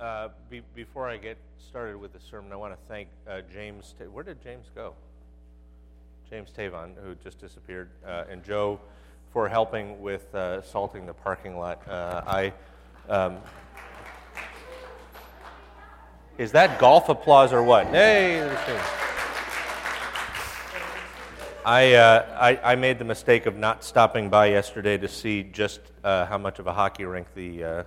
uh, 0.00 0.28
be, 0.48 0.62
before 0.74 1.08
I 1.08 1.16
get 1.16 1.36
started 1.58 1.96
with 1.96 2.12
the 2.12 2.20
sermon, 2.20 2.52
I 2.52 2.56
want 2.56 2.72
to 2.72 2.78
thank 2.88 3.08
uh, 3.28 3.40
James. 3.52 3.94
Ta- 3.98 4.04
Where 4.04 4.24
did 4.24 4.42
James 4.42 4.66
go? 4.74 4.94
James 6.30 6.50
Tavon, 6.56 6.92
who 7.02 7.14
just 7.16 7.40
disappeared, 7.40 7.88
uh, 8.06 8.24
and 8.30 8.44
Joe 8.44 8.78
for 9.32 9.48
helping 9.48 10.00
with 10.00 10.32
uh, 10.34 10.62
salting 10.62 11.06
the 11.06 11.14
parking 11.14 11.56
lot. 11.56 11.86
Uh, 11.88 12.22
I. 12.26 12.52
Um, 13.08 13.38
is 16.36 16.52
that 16.52 16.78
golf 16.78 17.08
applause 17.08 17.52
or 17.52 17.62
what? 17.62 17.88
Hey, 17.88 18.40
I, 21.64 21.96
I, 21.96 22.60
I, 22.62 22.76
made 22.76 23.00
the 23.00 23.04
mistake 23.04 23.46
of 23.46 23.56
not 23.56 23.82
stopping 23.82 24.30
by 24.30 24.46
yesterday 24.46 24.96
to 24.98 25.08
see 25.08 25.42
just 25.42 25.80
how 26.04 26.38
much 26.38 26.60
of 26.60 26.68
a 26.68 26.72
hockey 26.72 27.04
rink 27.04 27.26
the 27.34 27.84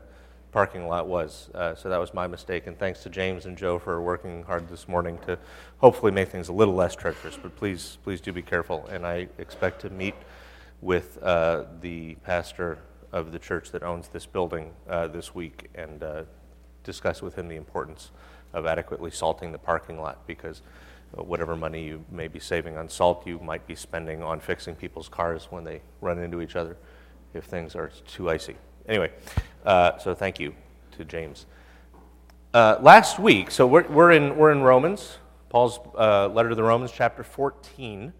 parking 0.51 0.87
lot 0.87 1.07
was. 1.07 1.49
Uh, 1.53 1.75
so 1.75 1.89
that 1.89 1.99
was 1.99 2.13
my 2.13 2.27
mistake. 2.27 2.67
And 2.67 2.77
thanks 2.77 3.03
to 3.03 3.09
James 3.09 3.45
and 3.45 3.57
Joe 3.57 3.79
for 3.79 4.01
working 4.01 4.43
hard 4.43 4.67
this 4.69 4.87
morning 4.87 5.17
to 5.25 5.37
hopefully 5.77 6.11
make 6.11 6.29
things 6.29 6.49
a 6.49 6.53
little 6.53 6.73
less 6.73 6.95
treacherous. 6.95 7.37
But 7.41 7.55
please, 7.55 7.97
please 8.03 8.21
do 8.21 8.31
be 8.31 8.41
careful. 8.41 8.85
And 8.87 9.05
I 9.05 9.27
expect 9.37 9.81
to 9.81 9.89
meet 9.89 10.15
with 10.81 11.21
uh, 11.23 11.65
the 11.81 12.15
pastor 12.15 12.79
of 13.11 13.31
the 13.31 13.39
church 13.39 13.71
that 13.71 13.83
owns 13.83 14.07
this 14.07 14.25
building 14.25 14.71
uh, 14.89 15.07
this 15.07 15.35
week 15.35 15.69
and 15.75 16.03
discuss 16.83 17.21
with 17.21 17.35
him 17.35 17.47
the 17.47 17.55
importance 17.55 18.11
of 18.53 18.65
adequately 18.65 19.11
salting 19.11 19.51
the 19.51 19.57
parking 19.57 19.99
lot 19.99 20.25
because 20.27 20.61
whatever 21.13 21.55
money 21.55 21.83
you 21.83 22.03
may 22.09 22.27
be 22.27 22.39
saving 22.39 22.77
on 22.77 22.87
salt, 22.87 23.27
you 23.27 23.39
might 23.39 23.65
be 23.67 23.75
spending 23.75 24.23
on 24.23 24.39
fixing 24.39 24.75
people's 24.75 25.09
cars 25.09 25.47
when 25.49 25.63
they 25.63 25.81
run 25.99 26.19
into 26.19 26.41
each 26.41 26.55
other 26.55 26.77
if 27.33 27.45
things 27.45 27.75
are 27.75 27.91
too 28.07 28.29
icy. 28.29 28.55
Anyway, 28.87 29.11
uh, 29.65 29.97
so 29.97 30.15
thank 30.15 30.39
you 30.39 30.53
to 30.91 31.05
James. 31.05 31.45
Uh, 32.53 32.77
last 32.81 33.19
week, 33.19 33.51
so 33.51 33.67
we're, 33.67 33.87
we're, 33.87 34.11
in, 34.11 34.35
we're 34.35 34.51
in 34.51 34.61
Romans, 34.61 35.17
Paul's 35.49 35.79
uh, 35.97 36.27
letter 36.27 36.49
to 36.49 36.55
the 36.55 36.63
Romans, 36.63 36.91
chapter 36.91 37.23
14. 37.23 38.13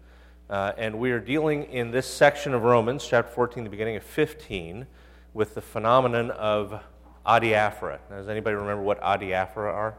Uh, 0.48 0.72
and 0.76 0.98
we 0.98 1.12
are 1.12 1.20
dealing 1.20 1.64
in 1.64 1.90
this 1.90 2.06
section 2.06 2.52
of 2.52 2.62
Romans, 2.62 3.06
chapter 3.06 3.32
14, 3.32 3.64
the 3.64 3.70
beginning 3.70 3.96
of 3.96 4.02
15, 4.02 4.86
with 5.32 5.54
the 5.54 5.62
phenomenon 5.62 6.30
of 6.30 6.78
adiaphora. 7.26 7.98
Now, 8.10 8.16
does 8.16 8.28
anybody 8.28 8.56
remember 8.56 8.82
what 8.82 9.00
adiaphora 9.00 9.72
are? 9.72 9.94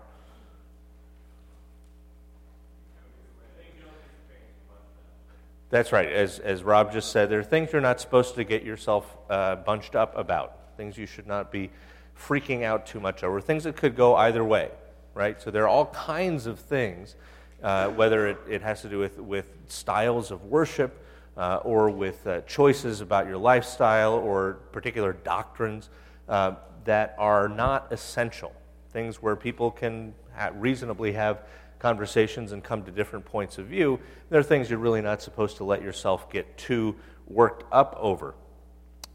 That's 5.73 5.91
right. 5.91 6.07
As, 6.07 6.37
as 6.37 6.61
Rob 6.61 6.93
just 6.93 7.11
said, 7.11 7.31
there 7.31 7.39
are 7.39 7.43
things 7.43 7.71
you're 7.73 7.81
not 7.81 7.99
supposed 7.99 8.35
to 8.35 8.43
get 8.43 8.61
yourself 8.61 9.11
uh, 9.27 9.55
bunched 9.55 9.95
up 9.95 10.15
about, 10.15 10.55
things 10.75 10.97
you 10.97 11.05
should 11.05 11.27
not 11.27 11.51
be 11.51 11.69
freaking 12.17 12.63
out 12.63 12.85
too 12.85 12.99
much 12.99 13.23
over, 13.23 13.41
things 13.41 13.63
that 13.63 13.75
could 13.75 13.95
go 13.95 14.15
either 14.15 14.43
way, 14.43 14.69
right? 15.13 15.41
So 15.41 15.51
there 15.51 15.63
are 15.63 15.67
all 15.67 15.87
kinds 15.87 16.45
of 16.45 16.59
things, 16.59 17.15
uh, 17.61 17.89
whether 17.89 18.27
it, 18.27 18.37
it 18.49 18.61
has 18.61 18.81
to 18.81 18.89
do 18.89 18.99
with, 18.99 19.19
with 19.19 19.47
styles 19.67 20.31
of 20.31 20.43
worship 20.45 21.03
uh, 21.37 21.57
or 21.63 21.89
with 21.89 22.25
uh, 22.27 22.41
choices 22.41 23.01
about 23.01 23.27
your 23.27 23.37
lifestyle 23.37 24.13
or 24.13 24.59
particular 24.71 25.13
doctrines 25.13 25.89
uh, 26.29 26.53
that 26.85 27.15
are 27.17 27.49
not 27.49 27.91
essential, 27.91 28.53
things 28.91 29.21
where 29.21 29.35
people 29.35 29.71
can 29.71 30.13
ha- 30.35 30.51
reasonably 30.53 31.13
have 31.13 31.43
conversations 31.79 32.53
and 32.53 32.63
come 32.63 32.83
to 32.83 32.91
different 32.91 33.25
points 33.25 33.57
of 33.57 33.65
view, 33.65 33.99
there 34.29 34.39
are 34.39 34.43
things 34.43 34.69
you're 34.69 34.79
really 34.79 35.01
not 35.01 35.21
supposed 35.21 35.57
to 35.57 35.63
let 35.63 35.81
yourself 35.81 36.31
get 36.31 36.57
too 36.57 36.95
worked 37.27 37.65
up 37.73 37.95
over. 37.99 38.35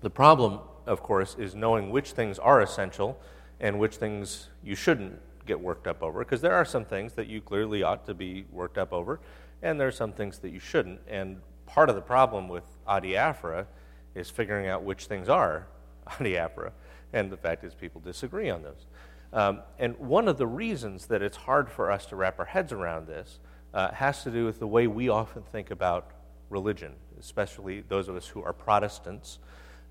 The 0.01 0.11
problem, 0.11 0.61
of 0.89 1.03
course, 1.03 1.37
is 1.39 1.55
knowing 1.55 1.91
which 1.91 2.13
things 2.13 2.39
are 2.39 2.61
essential 2.61 3.21
and 3.61 3.79
which 3.79 3.97
things 3.97 4.49
you 4.65 4.75
shouldn't 4.75 5.21
get 5.47 5.61
worked 5.61 5.87
up 5.87 6.03
over, 6.03 6.21
because 6.21 6.41
there 6.41 6.55
are 6.55 6.65
some 6.65 6.85
things 6.85 7.13
that 7.15 7.27
you 7.27 7.41
clearly 7.41 7.83
ought 7.83 8.07
to 8.07 8.15
be 8.15 8.47
worked 8.51 8.79
up 8.79 8.93
over, 8.93 9.21
and 9.63 9.79
there 9.79 9.89
are 9.89 9.93
some 9.93 10.13
things 10.13 10.39
that 10.39 10.51
you 10.51 10.61
shouldn't. 10.61 11.01
And 11.09 11.41
part 11.67 11.89
of 11.89 11.95
the 11.95 12.03
problem 12.03 12.49
with 12.49 12.65
adiaphora 12.87 13.67
is 14.15 14.31
figuring 14.31 14.67
out 14.67 14.83
which 14.83 15.07
things 15.07 15.29
are 15.29 15.67
adiaphora, 16.07 16.73
and 17.13 17.31
the 17.31 17.37
fact 17.37 17.65
is 17.65 17.75
people 17.75 18.01
disagree 18.01 18.51
on 18.51 18.63
those. 18.63 18.87
Um, 19.33 19.61
and 19.79 19.99
one 19.99 20.27
of 20.27 20.39
the 20.39 20.47
reasons 20.47 21.07
that 21.07 21.21
it's 21.21 21.37
hard 21.37 21.69
for 21.69 21.91
us 21.91 22.07
to 22.07 22.17
wrap 22.17 22.39
our 22.39 22.47
heads 22.47 22.73
around 22.73 23.07
this 23.07 23.41
uh, 23.75 23.93
has 23.93 24.23
to 24.23 24.31
do 24.31 24.47
with 24.47 24.59
the 24.59 24.67
way 24.67 24.87
we 24.87 25.11
often 25.11 25.43
think 25.43 25.71
about 25.71 26.13
religion, 26.49 26.93
especially 27.21 27.83
those 27.89 28.09
of 28.09 28.17
us 28.17 28.27
who 28.27 28.43
are 28.43 28.55
Protestants, 28.55 29.39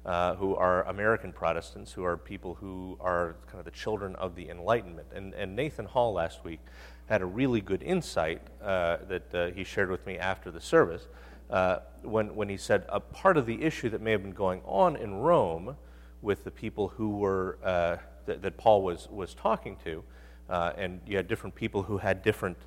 uh, 0.08 0.36
who 0.36 0.56
are 0.56 0.84
American 0.84 1.34
Protestants, 1.34 1.92
who 1.92 2.06
are 2.06 2.16
people 2.16 2.56
who 2.56 2.98
are 3.02 3.36
kind 3.48 3.60
of 3.60 3.66
the 3.66 3.72
children 3.72 4.16
of 4.16 4.36
the 4.36 4.50
Enlightenment. 4.50 5.08
And, 5.14 5.34
and 5.34 5.54
Nathan 5.54 5.86
Hall 5.86 6.14
last 6.14 6.46
week 6.46 6.62
had 7.08 7.22
a 7.22 7.26
really 7.26 7.60
good 7.60 7.84
insight 7.84 8.42
uh, 8.64 8.98
that 9.10 9.36
uh, 9.36 9.48
he 9.52 9.66
shared 9.66 9.92
with 9.92 10.06
me 10.06 10.18
after 10.18 10.50
the 10.50 10.62
service 10.62 11.08
uh, 11.50 11.80
when, 12.04 12.34
when 12.36 12.48
he 12.48 12.56
said 12.56 12.86
a 12.88 13.02
part 13.02 13.36
of 13.36 13.46
the 13.46 13.62
issue 13.62 13.90
that 13.90 14.02
may 14.02 14.12
have 14.12 14.24
been 14.24 14.32
going 14.32 14.62
on 14.66 14.96
in 14.96 15.14
Rome 15.16 15.76
with 16.22 16.46
the 16.46 16.52
people 16.52 16.88
who 16.88 17.10
were 17.10 17.58
uh, 17.62 17.98
that, 18.28 18.42
that 18.42 18.56
Paul 18.56 18.84
was, 18.84 19.10
was 19.10 19.34
talking 19.34 19.76
to. 19.84 20.04
And 20.50 21.02
you 21.06 21.18
had 21.18 21.28
different 21.28 21.54
people 21.54 21.84
who 21.84 21.98
had 21.98 22.24
different 22.24 22.58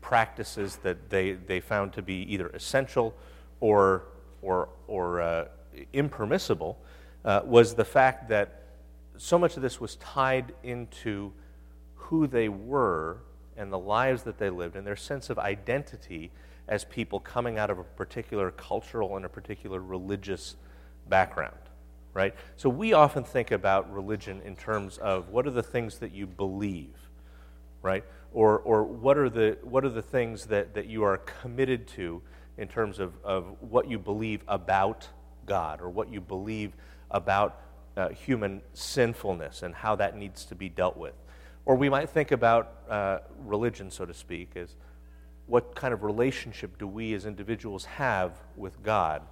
practices 0.00 0.76
that 0.82 1.10
they, 1.10 1.32
they 1.32 1.60
found 1.60 1.92
to 1.92 2.02
be 2.02 2.26
either 2.32 2.48
essential 2.48 3.14
or, 3.60 4.04
or, 4.42 4.68
or 4.88 5.20
uh, 5.20 5.44
impermissible, 5.92 6.78
uh, 7.24 7.42
was 7.44 7.74
the 7.74 7.84
fact 7.84 8.28
that 8.28 8.62
so 9.16 9.38
much 9.38 9.56
of 9.56 9.62
this 9.62 9.80
was 9.80 9.96
tied 9.96 10.52
into 10.62 11.32
who 11.94 12.26
they 12.26 12.48
were 12.48 13.18
and 13.56 13.72
the 13.72 13.78
lives 13.78 14.22
that 14.22 14.38
they 14.38 14.50
lived 14.50 14.76
and 14.76 14.86
their 14.86 14.96
sense 14.96 15.30
of 15.30 15.38
identity 15.38 16.30
as 16.68 16.84
people 16.84 17.18
coming 17.18 17.58
out 17.58 17.70
of 17.70 17.78
a 17.78 17.84
particular 17.84 18.50
cultural 18.52 19.16
and 19.16 19.24
a 19.24 19.28
particular 19.28 19.80
religious 19.80 20.56
background 21.08 21.56
right? 22.18 22.34
So 22.56 22.68
we 22.68 22.94
often 22.94 23.22
think 23.22 23.52
about 23.52 23.92
religion 23.92 24.42
in 24.44 24.56
terms 24.56 24.98
of 24.98 25.28
what 25.28 25.46
are 25.46 25.52
the 25.52 25.62
things 25.62 25.98
that 25.98 26.12
you 26.12 26.26
believe, 26.26 26.96
right? 27.80 28.04
Or, 28.32 28.58
or 28.58 28.82
what, 28.82 29.16
are 29.16 29.30
the, 29.30 29.56
what 29.62 29.84
are 29.84 29.88
the 29.88 30.02
things 30.02 30.46
that, 30.46 30.74
that 30.74 30.86
you 30.86 31.04
are 31.04 31.18
committed 31.18 31.86
to 31.88 32.20
in 32.56 32.66
terms 32.66 32.98
of, 32.98 33.12
of 33.22 33.56
what 33.60 33.88
you 33.88 34.00
believe 34.00 34.42
about 34.48 35.06
God 35.46 35.80
or 35.80 35.88
what 35.90 36.10
you 36.10 36.20
believe 36.20 36.72
about 37.10 37.60
uh, 37.96 38.08
human 38.10 38.62
sinfulness 38.74 39.62
and 39.62 39.74
how 39.74 39.96
that 39.96 40.16
needs 40.16 40.44
to 40.44 40.54
be 40.54 40.68
dealt 40.68 40.96
with. 40.96 41.14
Or 41.64 41.74
we 41.74 41.88
might 41.88 42.08
think 42.08 42.30
about 42.30 42.72
uh, 42.88 43.18
religion, 43.44 43.90
so 43.90 44.06
to 44.06 44.14
speak, 44.14 44.52
as 44.56 44.76
what 45.46 45.74
kind 45.74 45.92
of 45.92 46.02
relationship 46.02 46.78
do 46.78 46.86
we 46.86 47.14
as 47.14 47.26
individuals 47.26 47.84
have 47.84 48.32
with 48.56 48.82
God? 48.82 49.22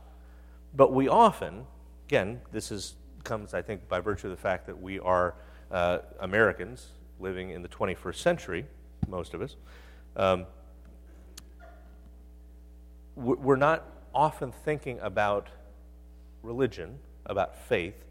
But 0.75 0.93
we 0.93 1.09
often, 1.09 1.65
again, 2.09 2.41
this 2.53 2.71
is, 2.71 2.97
comes, 3.25 3.55
I 3.55 3.63
think, 3.63 3.89
by 3.89 4.01
virtue 4.01 4.27
of 4.27 4.33
the 4.33 4.43
fact 4.43 4.67
that 4.67 4.81
we 4.81 4.99
are 4.99 5.35
uh, 5.71 5.99
Americans 6.21 6.89
living 7.21 7.51
in 7.51 7.63
the 7.63 7.69
21st 7.69 8.17
century, 8.17 8.67
most 9.09 9.35
of 9.35 9.43
us. 9.43 9.57
Um, 10.17 10.47
we're 13.15 13.57
not 13.57 13.85
often 14.15 14.53
thinking 14.53 14.99
about 15.01 15.49
religion, 16.43 16.99
about 17.27 17.57
faith, 17.57 18.05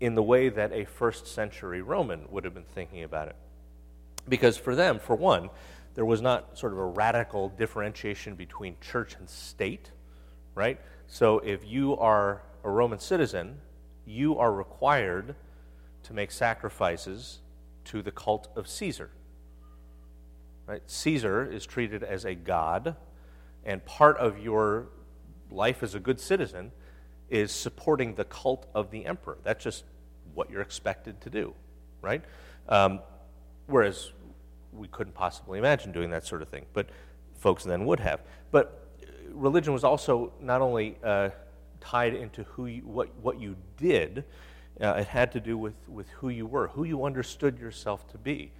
in 0.00 0.14
the 0.14 0.22
way 0.22 0.48
that 0.48 0.72
a 0.72 0.84
first 0.84 1.26
century 1.26 1.80
Roman 1.82 2.26
would 2.30 2.44
have 2.44 2.54
been 2.54 2.64
thinking 2.64 3.02
about 3.02 3.28
it. 3.28 3.36
Because 4.28 4.56
for 4.56 4.74
them, 4.74 4.98
for 4.98 5.16
one, 5.16 5.50
there 5.94 6.04
was 6.04 6.22
not 6.22 6.58
sort 6.58 6.72
of 6.72 6.78
a 6.78 6.84
radical 6.84 7.50
differentiation 7.50 8.34
between 8.34 8.76
church 8.80 9.14
and 9.18 9.28
state, 9.28 9.90
right? 10.54 10.80
So 11.06 11.38
if 11.40 11.66
you 11.66 11.96
are 11.98 12.42
a 12.64 12.70
Roman 12.70 12.98
citizen, 12.98 13.58
you 14.06 14.38
are 14.38 14.52
required 14.52 15.34
to 16.04 16.12
make 16.12 16.30
sacrifices 16.30 17.40
to 17.84 18.02
the 18.02 18.10
cult 18.10 18.48
of 18.56 18.68
Caesar. 18.68 19.10
Right? 20.66 20.82
Caesar 20.86 21.50
is 21.50 21.66
treated 21.66 22.02
as 22.02 22.24
a 22.24 22.34
god, 22.34 22.96
and 23.64 23.84
part 23.84 24.16
of 24.16 24.38
your 24.38 24.88
life 25.50 25.82
as 25.82 25.94
a 25.94 26.00
good 26.00 26.18
citizen 26.18 26.72
is 27.32 27.50
supporting 27.50 28.14
the 28.14 28.24
cult 28.24 28.66
of 28.74 28.90
the 28.90 29.06
emperor. 29.06 29.38
That's 29.42 29.64
just 29.64 29.84
what 30.34 30.50
you're 30.50 30.60
expected 30.60 31.18
to 31.22 31.30
do, 31.30 31.54
right? 32.02 32.22
Um, 32.68 33.00
whereas 33.66 34.12
we 34.72 34.86
couldn't 34.88 35.14
possibly 35.14 35.58
imagine 35.58 35.92
doing 35.92 36.10
that 36.10 36.26
sort 36.26 36.42
of 36.42 36.48
thing, 36.48 36.66
but 36.74 36.90
folks 37.38 37.64
then 37.64 37.86
would 37.86 38.00
have. 38.00 38.20
But 38.50 38.86
religion 39.30 39.72
was 39.72 39.82
also 39.82 40.34
not 40.40 40.60
only 40.60 40.98
uh, 41.02 41.30
tied 41.80 42.14
into 42.14 42.44
who 42.44 42.66
you, 42.66 42.82
what, 42.82 43.08
what 43.22 43.40
you 43.40 43.56
did. 43.78 44.24
Uh, 44.78 44.88
it 44.98 45.06
had 45.06 45.32
to 45.32 45.40
do 45.40 45.56
with, 45.56 45.74
with 45.88 46.08
who 46.10 46.28
you 46.28 46.46
were, 46.46 46.68
who 46.68 46.84
you 46.84 47.04
understood 47.04 47.58
yourself 47.58 48.06
to 48.08 48.18
be. 48.18 48.52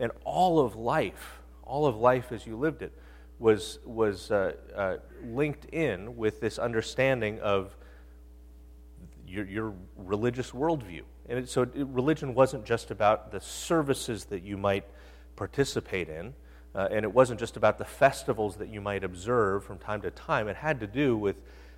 And 0.00 0.10
all 0.24 0.58
of 0.58 0.74
life, 0.74 1.40
all 1.62 1.86
of 1.86 1.96
life 1.96 2.32
as 2.32 2.44
you 2.44 2.56
lived 2.56 2.82
it, 2.82 2.92
was, 3.38 3.78
was 3.84 4.32
uh, 4.32 4.52
uh, 4.74 4.96
linked 5.24 5.66
in 5.66 6.16
with 6.16 6.40
this 6.40 6.58
understanding 6.58 7.38
of 7.40 7.76
your, 9.26 9.46
your 9.46 9.74
religious 9.96 10.50
worldview 10.50 11.02
And 11.28 11.40
it, 11.40 11.48
so 11.48 11.62
it, 11.62 11.70
religion 11.74 12.34
wasn't 12.34 12.64
just 12.64 12.90
about 12.90 13.32
the 13.32 13.40
services 13.40 14.24
that 14.26 14.42
you 14.42 14.56
might 14.56 14.84
participate 15.34 16.08
in, 16.08 16.34
uh, 16.74 16.88
and 16.90 17.04
it 17.04 17.12
wasn't 17.12 17.40
just 17.40 17.56
about 17.56 17.78
the 17.78 17.84
festivals 17.84 18.56
that 18.56 18.68
you 18.68 18.80
might 18.80 19.04
observe 19.04 19.64
from 19.64 19.78
time 19.78 20.02
to 20.02 20.10
time. 20.10 20.48
It 20.48 20.56
had 20.56 20.80
to 20.80 20.86
do 20.86 21.16
with 21.16 21.36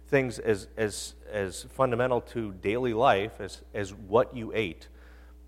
things 0.09 0.39
as, 0.39 0.69
as, 0.77 1.15
as 1.31 1.65
fundamental 1.75 2.21
to 2.21 2.53
daily 2.53 2.95
life 2.95 3.41
as, 3.41 3.62
as 3.75 3.95
what 3.95 4.35
you 4.35 4.53
ate 4.55 4.89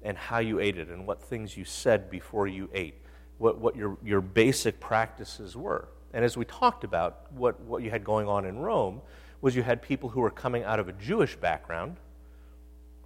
and 0.02 0.17
how 0.17 0.38
you 0.38 0.61
ate 0.61 0.79
it 0.79 0.88
and 0.88 1.06
what 1.06 1.23
things 1.23 1.56
you 1.56 1.64
said 1.64 2.11
before 2.11 2.47
you 2.47 2.69
ate, 2.73 2.94
what, 3.38 3.58
what 3.58 3.76
your, 3.76 3.99
your 4.05 4.20
basic 4.20 4.81
practices 4.81 5.56
were. 5.56 5.88
And 6.12 6.25
as 6.25 6.37
we 6.37 6.44
talked 6.44 6.85
about, 6.85 7.32
what, 7.32 7.61
what 7.61 7.82
you 7.82 7.91
had 7.91 8.05
going 8.05 8.29
on 8.29 8.44
in 8.44 8.58
Rome 8.58 9.00
was 9.40 9.56
you 9.56 9.62
had 9.62 9.82
people 9.82 10.08
who 10.10 10.20
were 10.20 10.31
coming 10.31 10.64
out 10.64 10.78
of 10.78 10.88
a 10.88 10.92
Jewish 10.92 11.37
background, 11.37 11.96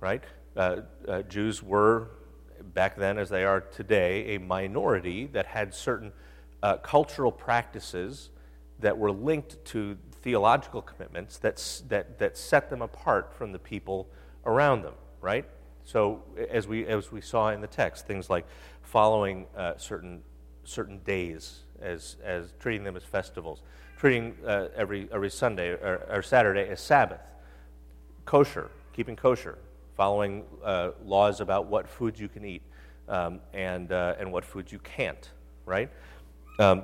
right? 0.01 0.23
Uh, 0.57 0.83
uh, 1.07 1.23
Jews 1.23 1.63
were, 1.63 2.09
back 2.75 2.97
then 2.97 3.19
as 3.19 3.29
they 3.29 3.45
are 3.45 3.61
today, 3.61 4.35
a 4.35 4.39
minority 4.39 5.27
that 5.29 5.47
had 5.47 5.75
certain 5.75 6.13
uh, 6.63 6.77
cultural 6.79 7.31
practices 7.31 8.31
that 8.81 8.97
were 8.97 9.13
linked 9.13 9.65
to 9.67 9.97
theological 10.23 10.83
commitments 10.83 11.39
that, 11.39 11.83
that, 11.89 12.19
that 12.19 12.37
set 12.37 12.71
them 12.71 12.83
apart 12.83 13.33
from 13.35 13.53
the 13.53 13.59
people 13.59 14.09
around 14.47 14.83
them, 14.83 14.95
right? 15.21 15.45
So, 15.85 16.23
as 16.51 16.67
we, 16.67 16.87
as 16.87 17.13
we 17.13 17.21
saw 17.21 17.51
in 17.51 17.61
the 17.61 17.67
text, 17.67 18.07
things 18.07 18.31
like 18.31 18.47
following 18.83 19.47
uh, 19.57 19.75
certain, 19.77 20.23
certain 20.65 20.99
days 21.01 21.61
as, 21.81 22.17
as 22.25 22.55
treating 22.59 22.85
them 22.85 22.97
as 22.97 23.03
festivals, 23.03 23.61
treating 23.97 24.35
uh, 24.47 24.69
every, 24.77 25.09
every 25.13 25.31
Sunday 25.31 25.71
or, 25.71 26.07
or, 26.11 26.23
Saturday 26.23 26.69
as 26.69 26.81
Sabbath, 26.81 27.21
kosher, 28.25 28.71
keeping 28.93 29.17
kosher, 29.17 29.59
following 29.97 30.45
uh, 30.65 30.91
laws 31.05 31.41
about 31.41 31.67
what 31.67 31.89
foods 31.89 32.21
you 32.21 32.29
can 32.29 32.45
eat 32.45 32.63
um, 33.09 33.41
and, 33.53 33.93
uh, 33.93 34.15
and 34.19 34.31
what 34.31 34.45
foods 34.45 34.73
you 34.73 34.79
can't, 34.81 35.31
right? 35.65 35.91
Um, 36.59 36.83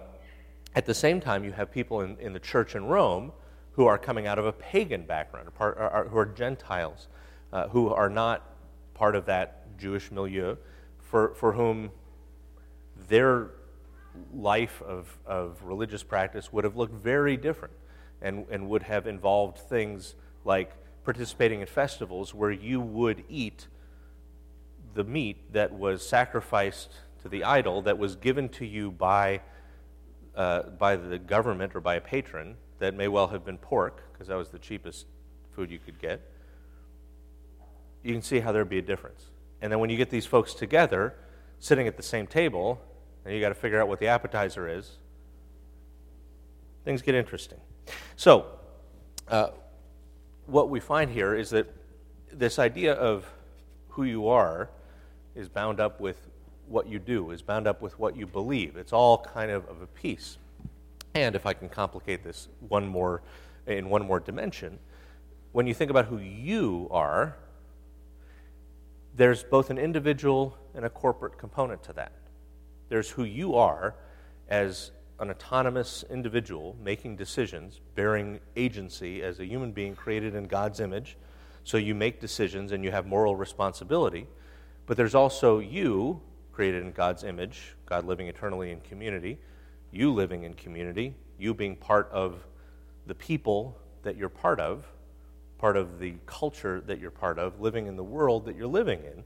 at 0.75 0.87
the 0.87 0.95
same 0.95 1.21
time, 1.21 1.45
you 1.45 1.53
have 1.53 1.71
people 1.71 2.03
in, 2.03 2.17
in 2.19 2.33
the 2.33 2.41
church 2.41 2.75
in 2.75 2.85
Rome 2.85 3.33
who 3.73 3.87
are 3.87 3.99
coming 3.99 4.27
out 4.27 4.39
of 4.39 4.47
a 4.47 4.53
pagan 4.53 5.03
background, 5.03 5.53
part, 5.55 5.77
are, 5.79 6.07
who 6.09 6.19
are 6.19 6.27
Gentiles, 6.27 7.09
uh, 7.53 7.69
who 7.69 7.89
are 7.89 8.09
not 8.09 8.47
part 8.95 9.17
of 9.17 9.27
that 9.27 9.77
Jewish 9.79 10.13
milieu, 10.13 10.57
for, 10.99 11.35
for 11.35 11.53
whom 11.53 11.91
their 13.09 13.51
life 14.33 14.83
of, 14.83 15.19
of 15.27 15.63
religious 15.63 16.03
practice 16.03 16.53
would 16.53 16.65
have 16.65 16.77
looked 16.77 16.95
very 16.95 17.37
different 17.37 17.75
and, 18.23 18.47
and 18.51 18.69
would 18.69 18.83
have 18.83 19.07
involved 19.07 19.59
things 19.59 20.15
like 20.45 20.73
participating 21.05 21.61
in 21.61 21.67
festivals 21.67 22.35
where 22.35 22.51
you 22.51 22.81
would 22.81 23.25
eat 23.29 23.67
the 24.95 25.05
meat 25.05 25.53
that 25.53 25.73
was 25.73 26.07
sacrificed 26.07 26.91
to 27.23 27.29
the 27.29 27.45
idol 27.45 27.83
that 27.83 27.99
was 27.99 28.17
given 28.17 28.49
to 28.49 28.67
you 28.67 28.91
by, 28.91 29.41
uh, 30.35 30.63
by 30.63 30.97
the 30.97 31.19
government 31.19 31.75
or 31.75 31.81
by 31.81 31.95
a 31.95 32.01
patron 32.01 32.57
that 32.79 32.95
may 32.95 33.09
well 33.09 33.29
have 33.29 33.45
been 33.45 33.59
pork 33.59 34.03
because 34.13 34.29
that 34.29 34.37
was 34.37 34.49
the 34.49 34.59
cheapest 34.59 35.07
food 35.55 35.71
you 35.71 35.79
could 35.79 35.99
get. 35.99 36.21
You 38.03 38.13
can 38.13 38.23
see 38.23 38.41
how 38.41 38.53
there'd 38.53 38.69
be 38.69 38.79
a 38.79 38.83
difference. 38.83 39.27
And 39.61 39.71
then 39.71 39.79
when 39.79 39.91
you 39.91 39.97
get 39.97 40.11
these 40.11 40.27
folks 40.27 40.55
together 40.55 41.15
sitting 41.59 41.87
at 41.87 41.97
the 41.97 42.03
same 42.03 42.27
table 42.27 42.81
and 43.25 43.35
you 43.35 43.41
got 43.41 43.51
to 43.51 43.55
figure 43.55 43.81
out 43.81 43.89
what 43.89 44.01
the 44.01 44.07
appetizer 44.07 44.69
is. 44.69 44.99
Things 46.85 47.03
get 47.03 47.15
interesting. 47.15 47.59
So, 48.17 48.47
uh, 49.29 49.51
what 50.47 50.71
we 50.71 50.81
find 50.81 51.11
here 51.11 51.35
is 51.35 51.51
that 51.51 51.73
this 52.33 52.59
idea 52.59 52.95
of 52.95 53.31
who 53.91 54.05
you 54.05 54.29
are 54.29 54.71
is 55.35 55.49
bound 55.49 55.81
up 55.81 56.01
with 56.01 56.29
what 56.67 56.89
you 56.89 56.99
do, 56.99 57.31
is 57.31 57.43
bound 57.43 57.67
up 57.67 57.83
with 57.83 57.99
what 57.99 58.17
you 58.17 58.27
believe. 58.27 58.77
It's 58.77 58.93
all 58.93 59.19
kind 59.19 59.51
of 59.51 59.67
of 59.67 59.83
a 59.83 59.87
piece. 59.87 60.39
And 61.15 61.35
if 61.35 61.45
I 61.47 61.53
can 61.53 61.69
complicate 61.69 62.23
this 62.23 62.49
one 62.61 62.87
more 62.87 63.23
in 63.67 63.89
one 63.89 64.07
more 64.07 64.21
dimension, 64.21 64.79
when 65.53 65.67
you 65.67 65.75
think 65.75 65.91
about 65.91 66.07
who 66.07 66.19
you 66.19 66.89
are, 66.91 67.37
there's 69.17 69.43
both 69.43 69.71
an 69.71 69.79
individual 69.79 70.57
and 70.75 70.85
a 70.85 70.91
corporate 70.91 71.37
component 71.37 71.83
to 71.85 71.93
that. 71.95 72.13
There's 72.91 73.09
who 73.09 73.25
you 73.25 73.55
are 73.55 73.95
as 74.49 74.91
an 75.21 75.31
autonomous 75.31 76.05
individual 76.11 76.77
making 76.83 77.17
decisions, 77.17 77.81
bearing 77.95 78.41
agency 78.57 79.23
as 79.23 79.39
a 79.39 79.47
human 79.47 79.73
being 79.73 79.95
created 79.95 80.35
in 80.35 80.45
God's 80.45 80.81
image. 80.81 81.17
So 81.65 81.77
you 81.77 81.95
make 81.95 82.21
decisions 82.21 82.73
and 82.73 82.83
you 82.85 82.91
have 82.91 83.07
moral 83.07 83.37
responsibility. 83.37 84.27
But 84.87 84.97
there's 84.97 85.15
also 85.15 85.61
you 85.61 86.21
created 86.53 86.83
in 86.83 86.91
God's 86.93 87.23
image, 87.23 87.77
God 87.87 88.05
living 88.07 88.27
eternally 88.27 88.73
in 88.73 88.81
community, 88.81 89.39
you 89.93 90.13
living 90.13 90.43
in 90.43 90.55
community, 90.55 91.15
you 91.39 91.55
being 91.55 91.77
part 91.77 92.11
of 92.11 92.45
the 93.07 93.15
people 93.15 93.79
that 94.03 94.17
you're 94.17 94.29
part 94.29 94.59
of, 94.59 94.85
part 95.59 95.77
of 95.77 95.99
the 95.99 96.15
culture 96.27 96.81
that 96.87 96.99
you're 96.99 97.11
part 97.11 97.39
of, 97.39 97.61
living 97.61 97.87
in 97.87 97.95
the 97.95 98.03
world 98.03 98.47
that 98.47 98.57
you're 98.57 98.67
living 98.67 99.01
in. 99.05 99.25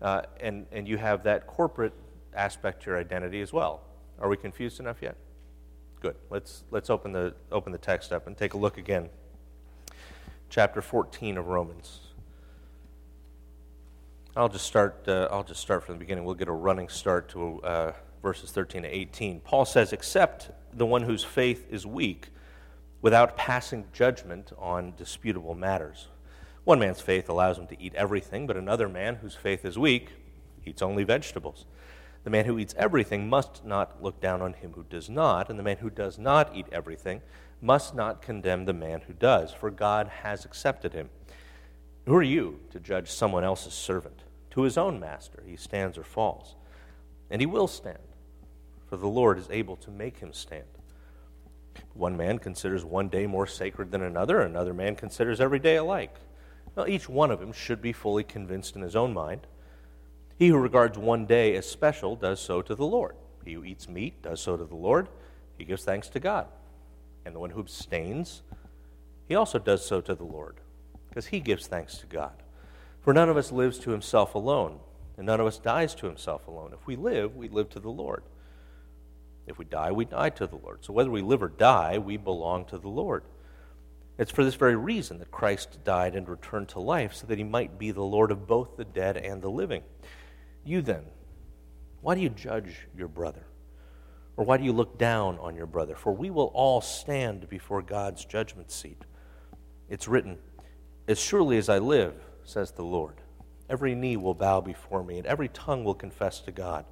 Uh, 0.00 0.22
and, 0.40 0.66
and 0.70 0.86
you 0.86 0.96
have 0.96 1.24
that 1.24 1.46
corporate 1.46 1.94
aspect 2.34 2.82
to 2.84 2.90
your 2.90 2.98
identity 2.98 3.40
as 3.40 3.52
well. 3.52 3.82
Are 4.20 4.28
we 4.28 4.36
confused 4.36 4.80
enough 4.80 5.02
yet? 5.02 5.16
Good. 6.00 6.16
Let's, 6.30 6.64
let's 6.70 6.90
open, 6.90 7.12
the, 7.12 7.34
open 7.50 7.72
the 7.72 7.78
text 7.78 8.12
up 8.12 8.26
and 8.26 8.36
take 8.36 8.54
a 8.54 8.58
look 8.58 8.78
again. 8.78 9.08
Chapter 10.50 10.82
14 10.82 11.38
of 11.38 11.46
Romans. 11.48 12.00
I'll 14.36 14.48
just 14.48 14.66
start, 14.66 15.04
uh, 15.06 15.28
I'll 15.30 15.44
just 15.44 15.60
start 15.60 15.84
from 15.84 15.94
the 15.94 15.98
beginning. 16.00 16.24
We'll 16.24 16.34
get 16.34 16.48
a 16.48 16.52
running 16.52 16.88
start 16.88 17.28
to 17.30 17.62
uh, 17.62 17.92
verses 18.22 18.50
13 18.50 18.82
to 18.82 18.88
18. 18.88 19.40
Paul 19.40 19.64
says, 19.64 19.92
Except 19.92 20.50
the 20.76 20.86
one 20.86 21.02
whose 21.02 21.22
faith 21.22 21.66
is 21.70 21.86
weak, 21.86 22.28
without 23.00 23.36
passing 23.36 23.84
judgment 23.92 24.52
on 24.58 24.94
disputable 24.96 25.54
matters. 25.54 26.08
One 26.64 26.78
man's 26.78 27.00
faith 27.00 27.28
allows 27.28 27.58
him 27.58 27.66
to 27.66 27.80
eat 27.80 27.94
everything, 27.94 28.46
but 28.46 28.56
another 28.56 28.88
man 28.88 29.16
whose 29.16 29.34
faith 29.34 29.64
is 29.64 29.78
weak 29.78 30.08
eats 30.64 30.80
only 30.80 31.04
vegetables. 31.04 31.66
The 32.24 32.30
man 32.30 32.46
who 32.46 32.58
eats 32.58 32.74
everything 32.78 33.28
must 33.28 33.64
not 33.64 34.02
look 34.02 34.20
down 34.20 34.40
on 34.40 34.54
him 34.54 34.72
who 34.72 34.84
does 34.84 35.10
not, 35.10 35.50
and 35.50 35.58
the 35.58 35.62
man 35.62 35.76
who 35.76 35.90
does 35.90 36.18
not 36.18 36.56
eat 36.56 36.66
everything 36.72 37.20
must 37.60 37.94
not 37.94 38.22
condemn 38.22 38.64
the 38.64 38.72
man 38.72 39.02
who 39.06 39.12
does, 39.12 39.52
for 39.52 39.70
God 39.70 40.08
has 40.22 40.44
accepted 40.44 40.94
him. 40.94 41.10
Who 42.06 42.14
are 42.14 42.22
you 42.22 42.60
to 42.70 42.80
judge 42.80 43.10
someone 43.10 43.44
else's 43.44 43.74
servant? 43.74 44.24
To 44.52 44.62
his 44.62 44.78
own 44.78 44.98
master 44.98 45.42
he 45.46 45.56
stands 45.56 45.98
or 45.98 46.02
falls. 46.02 46.56
And 47.30 47.40
he 47.40 47.46
will 47.46 47.68
stand, 47.68 47.98
for 48.88 48.96
the 48.96 49.06
Lord 49.06 49.38
is 49.38 49.48
able 49.50 49.76
to 49.76 49.90
make 49.90 50.18
him 50.18 50.32
stand. 50.32 50.64
One 51.92 52.16
man 52.16 52.38
considers 52.38 52.84
one 52.84 53.08
day 53.08 53.26
more 53.26 53.46
sacred 53.46 53.90
than 53.90 54.02
another, 54.02 54.40
another 54.40 54.72
man 54.72 54.96
considers 54.96 55.40
every 55.40 55.58
day 55.58 55.76
alike. 55.76 56.14
Well, 56.74 56.88
each 56.88 57.08
one 57.08 57.30
of 57.30 57.40
them 57.40 57.52
should 57.52 57.82
be 57.82 57.92
fully 57.92 58.24
convinced 58.24 58.76
in 58.76 58.82
his 58.82 58.96
own 58.96 59.12
mind. 59.12 59.46
He 60.38 60.48
who 60.48 60.56
regards 60.56 60.98
one 60.98 61.26
day 61.26 61.54
as 61.56 61.68
special 61.68 62.16
does 62.16 62.40
so 62.40 62.60
to 62.62 62.74
the 62.74 62.86
Lord. 62.86 63.14
He 63.44 63.52
who 63.52 63.64
eats 63.64 63.88
meat 63.88 64.22
does 64.22 64.40
so 64.40 64.56
to 64.56 64.64
the 64.64 64.74
Lord. 64.74 65.08
He 65.56 65.64
gives 65.64 65.84
thanks 65.84 66.08
to 66.08 66.20
God. 66.20 66.48
And 67.24 67.34
the 67.34 67.40
one 67.40 67.50
who 67.50 67.60
abstains, 67.60 68.42
he 69.28 69.34
also 69.34 69.58
does 69.58 69.84
so 69.86 70.00
to 70.00 70.14
the 70.14 70.24
Lord, 70.24 70.56
because 71.08 71.26
he 71.26 71.40
gives 71.40 71.66
thanks 71.66 71.98
to 71.98 72.06
God. 72.06 72.32
For 73.00 73.14
none 73.14 73.28
of 73.28 73.36
us 73.36 73.52
lives 73.52 73.78
to 73.80 73.90
himself 73.90 74.34
alone, 74.34 74.80
and 75.16 75.26
none 75.26 75.40
of 75.40 75.46
us 75.46 75.58
dies 75.58 75.94
to 75.96 76.06
himself 76.06 76.48
alone. 76.48 76.72
If 76.72 76.86
we 76.86 76.96
live, 76.96 77.36
we 77.36 77.48
live 77.48 77.70
to 77.70 77.80
the 77.80 77.90
Lord. 77.90 78.22
If 79.46 79.58
we 79.58 79.64
die, 79.64 79.92
we 79.92 80.04
die 80.04 80.30
to 80.30 80.46
the 80.46 80.56
Lord. 80.56 80.84
So 80.84 80.92
whether 80.92 81.10
we 81.10 81.22
live 81.22 81.42
or 81.42 81.48
die, 81.48 81.98
we 81.98 82.16
belong 82.16 82.64
to 82.66 82.78
the 82.78 82.88
Lord. 82.88 83.24
It's 84.18 84.30
for 84.30 84.44
this 84.44 84.54
very 84.54 84.76
reason 84.76 85.18
that 85.18 85.30
Christ 85.30 85.84
died 85.84 86.14
and 86.14 86.28
returned 86.28 86.68
to 86.70 86.80
life, 86.80 87.14
so 87.14 87.26
that 87.26 87.38
he 87.38 87.44
might 87.44 87.78
be 87.78 87.90
the 87.90 88.02
Lord 88.02 88.30
of 88.30 88.46
both 88.46 88.76
the 88.76 88.84
dead 88.84 89.16
and 89.16 89.40
the 89.40 89.50
living. 89.50 89.82
You 90.64 90.82
then, 90.82 91.04
why 92.00 92.14
do 92.14 92.20
you 92.20 92.30
judge 92.30 92.86
your 92.96 93.08
brother? 93.08 93.44
Or 94.36 94.44
why 94.44 94.56
do 94.56 94.64
you 94.64 94.72
look 94.72 94.98
down 94.98 95.38
on 95.38 95.54
your 95.54 95.66
brother? 95.66 95.94
For 95.94 96.12
we 96.12 96.30
will 96.30 96.50
all 96.54 96.80
stand 96.80 97.48
before 97.48 97.82
God's 97.82 98.24
judgment 98.24 98.70
seat. 98.70 99.04
It's 99.88 100.08
written, 100.08 100.38
As 101.06 101.20
surely 101.20 101.56
as 101.56 101.68
I 101.68 101.78
live, 101.78 102.14
says 102.44 102.72
the 102.72 102.82
Lord, 102.82 103.14
every 103.70 103.94
knee 103.94 104.16
will 104.16 104.34
bow 104.34 104.60
before 104.60 105.04
me, 105.04 105.18
and 105.18 105.26
every 105.26 105.48
tongue 105.48 105.84
will 105.84 105.94
confess 105.94 106.40
to 106.40 106.52
God. 106.52 106.84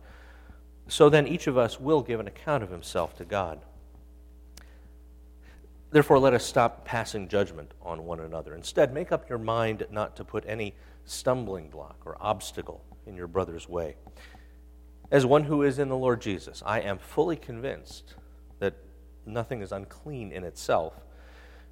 So 0.89 1.09
then 1.09 1.27
each 1.27 1.47
of 1.47 1.59
us 1.59 1.81
will 1.81 2.03
give 2.03 2.21
an 2.21 2.29
account 2.29 2.63
of 2.63 2.71
himself 2.71 3.17
to 3.17 3.25
God. 3.25 3.61
Therefore, 5.91 6.19
let 6.19 6.33
us 6.33 6.45
stop 6.45 6.85
passing 6.85 7.29
judgment 7.29 7.73
on 7.83 8.07
one 8.07 8.21
another. 8.21 8.55
Instead, 8.55 8.95
make 8.95 9.13
up 9.13 9.29
your 9.29 9.39
mind 9.39 9.87
not 9.91 10.17
to 10.17 10.25
put 10.25 10.45
any 10.47 10.75
stumbling 11.05 11.69
block 11.69 12.03
or 12.05 12.17
obstacle 12.21 12.85
in 13.07 13.17
your 13.17 13.27
brother's 13.27 13.69
way. 13.69 13.97
As 15.11 15.27
one 15.27 15.45
who 15.45 15.63
is 15.63 15.79
in 15.79 15.89
the 15.89 15.97
Lord 15.97 16.21
Jesus, 16.21 16.63
I 16.65 16.81
am 16.81 16.99
fully 16.99 17.37
convinced 17.37 18.15
that 18.61 18.77
nothing 19.27 19.61
is 19.61 19.73
unclean 19.73 20.33
in 20.33 20.45
itself. 20.45 20.95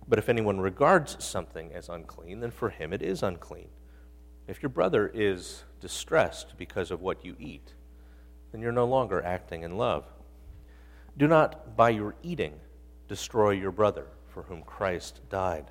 But 0.06 0.18
if 0.18 0.28
anyone 0.28 0.60
regards 0.60 1.24
something 1.24 1.72
as 1.72 1.88
unclean, 1.88 2.40
then 2.40 2.50
for 2.50 2.70
him 2.70 2.92
it 2.92 3.02
is 3.02 3.22
unclean. 3.22 3.68
If 4.46 4.62
your 4.62 4.70
brother 4.70 5.10
is 5.12 5.64
distressed 5.80 6.54
because 6.58 6.90
of 6.90 7.00
what 7.00 7.24
you 7.24 7.36
eat, 7.38 7.74
then 8.52 8.60
you're 8.60 8.72
no 8.72 8.84
longer 8.84 9.24
acting 9.24 9.62
in 9.62 9.78
love. 9.78 10.04
Do 11.16 11.28
not, 11.28 11.76
by 11.76 11.90
your 11.90 12.16
eating, 12.22 12.54
destroy 13.08 13.50
your 13.50 13.70
brother 13.70 14.06
for 14.28 14.42
whom 14.42 14.62
Christ 14.62 15.20
died. 15.28 15.70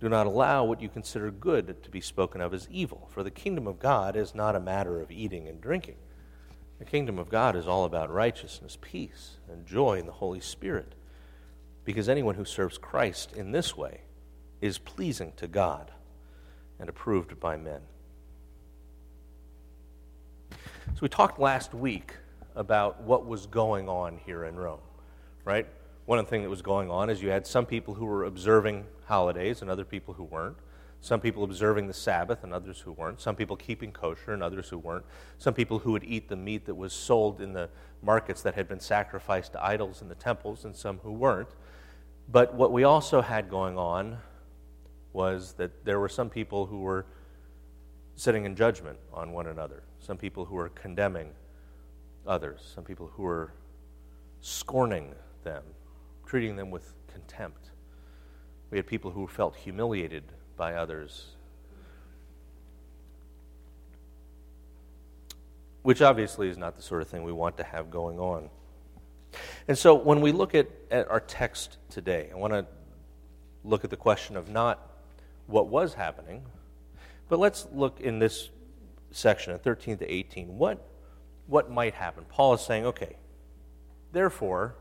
Do 0.00 0.08
not 0.08 0.26
allow 0.26 0.64
what 0.64 0.80
you 0.80 0.88
consider 0.88 1.30
good 1.30 1.82
to 1.82 1.90
be 1.90 2.00
spoken 2.00 2.40
of 2.40 2.54
as 2.54 2.68
evil, 2.70 3.08
for 3.12 3.22
the 3.22 3.30
kingdom 3.30 3.66
of 3.66 3.80
God 3.80 4.14
is 4.14 4.34
not 4.34 4.54
a 4.54 4.60
matter 4.60 5.00
of 5.00 5.10
eating 5.10 5.48
and 5.48 5.60
drinking. 5.60 5.96
The 6.78 6.84
kingdom 6.84 7.18
of 7.18 7.28
God 7.28 7.56
is 7.56 7.66
all 7.66 7.84
about 7.84 8.12
righteousness, 8.12 8.78
peace, 8.80 9.38
and 9.50 9.66
joy 9.66 9.98
in 9.98 10.06
the 10.06 10.12
Holy 10.12 10.40
Spirit, 10.40 10.94
because 11.84 12.08
anyone 12.08 12.36
who 12.36 12.44
serves 12.44 12.78
Christ 12.78 13.32
in 13.32 13.50
this 13.50 13.76
way 13.76 14.02
is 14.60 14.78
pleasing 14.78 15.32
to 15.36 15.48
God 15.48 15.90
and 16.78 16.88
approved 16.88 17.40
by 17.40 17.56
men. 17.56 17.80
So, 20.50 21.00
we 21.02 21.08
talked 21.08 21.40
last 21.40 21.74
week 21.74 22.14
about 22.54 23.02
what 23.02 23.26
was 23.26 23.46
going 23.46 23.88
on 23.88 24.18
here 24.24 24.44
in 24.44 24.56
Rome, 24.56 24.80
right? 25.44 25.66
One 26.08 26.18
of 26.18 26.24
the 26.24 26.30
things 26.30 26.44
that 26.44 26.48
was 26.48 26.62
going 26.62 26.90
on 26.90 27.10
is 27.10 27.20
you 27.20 27.28
had 27.28 27.46
some 27.46 27.66
people 27.66 27.92
who 27.92 28.06
were 28.06 28.24
observing 28.24 28.86
holidays 29.04 29.60
and 29.60 29.70
other 29.70 29.84
people 29.84 30.14
who 30.14 30.24
weren't. 30.24 30.56
Some 31.02 31.20
people 31.20 31.44
observing 31.44 31.86
the 31.86 31.92
Sabbath 31.92 32.44
and 32.44 32.54
others 32.54 32.80
who 32.80 32.92
weren't. 32.92 33.20
Some 33.20 33.36
people 33.36 33.56
keeping 33.56 33.92
kosher 33.92 34.32
and 34.32 34.42
others 34.42 34.70
who 34.70 34.78
weren't. 34.78 35.04
Some 35.36 35.52
people 35.52 35.80
who 35.80 35.92
would 35.92 36.04
eat 36.04 36.30
the 36.30 36.34
meat 36.34 36.64
that 36.64 36.76
was 36.76 36.94
sold 36.94 37.42
in 37.42 37.52
the 37.52 37.68
markets 38.02 38.40
that 38.40 38.54
had 38.54 38.66
been 38.66 38.80
sacrificed 38.80 39.52
to 39.52 39.62
idols 39.62 40.00
in 40.00 40.08
the 40.08 40.14
temples, 40.14 40.64
and 40.64 40.74
some 40.74 40.96
who 41.00 41.12
weren't. 41.12 41.50
But 42.26 42.54
what 42.54 42.72
we 42.72 42.84
also 42.84 43.20
had 43.20 43.50
going 43.50 43.76
on 43.76 44.16
was 45.12 45.52
that 45.58 45.84
there 45.84 46.00
were 46.00 46.08
some 46.08 46.30
people 46.30 46.64
who 46.64 46.80
were 46.80 47.04
sitting 48.16 48.46
in 48.46 48.56
judgment 48.56 48.98
on 49.12 49.32
one 49.32 49.46
another, 49.46 49.82
some 50.00 50.16
people 50.16 50.46
who 50.46 50.54
were 50.54 50.70
condemning 50.70 51.32
others, 52.26 52.72
some 52.74 52.82
people 52.82 53.08
who 53.08 53.24
were 53.24 53.52
scorning 54.40 55.14
them, 55.44 55.62
treating 56.28 56.56
them 56.56 56.70
with 56.70 56.92
contempt. 57.10 57.70
We 58.70 58.76
had 58.76 58.86
people 58.86 59.10
who 59.10 59.26
felt 59.26 59.56
humiliated 59.56 60.24
by 60.58 60.74
others, 60.74 61.28
which 65.82 66.02
obviously 66.02 66.50
is 66.50 66.58
not 66.58 66.76
the 66.76 66.82
sort 66.82 67.00
of 67.00 67.08
thing 67.08 67.24
we 67.24 67.32
want 67.32 67.56
to 67.56 67.64
have 67.64 67.90
going 67.90 68.18
on. 68.18 68.50
And 69.68 69.78
so 69.78 69.94
when 69.94 70.20
we 70.20 70.32
look 70.32 70.54
at, 70.54 70.68
at 70.90 71.10
our 71.10 71.20
text 71.20 71.78
today, 71.88 72.28
I 72.30 72.36
want 72.36 72.52
to 72.52 72.66
look 73.64 73.84
at 73.84 73.90
the 73.90 73.96
question 73.96 74.36
of 74.36 74.50
not 74.50 74.86
what 75.46 75.68
was 75.68 75.94
happening, 75.94 76.42
but 77.30 77.38
let's 77.38 77.66
look 77.72 78.00
in 78.00 78.18
this 78.18 78.50
section, 79.12 79.58
13 79.58 79.96
to 79.98 80.12
18, 80.12 80.58
what, 80.58 80.86
what 81.46 81.70
might 81.70 81.94
happen. 81.94 82.26
Paul 82.28 82.52
is 82.52 82.60
saying, 82.60 82.84
okay, 82.84 83.16
therefore, 84.12 84.74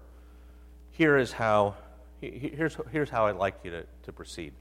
here 0.98 1.16
is 1.16 1.32
how 1.32 1.76
here's, 2.22 2.76
here's 2.92 3.10
how 3.10 3.28
I'd 3.28 3.36
like 3.36 3.60
you 3.64 3.70
to, 3.70 3.86
to 4.04 4.12
proceed. 4.12 4.54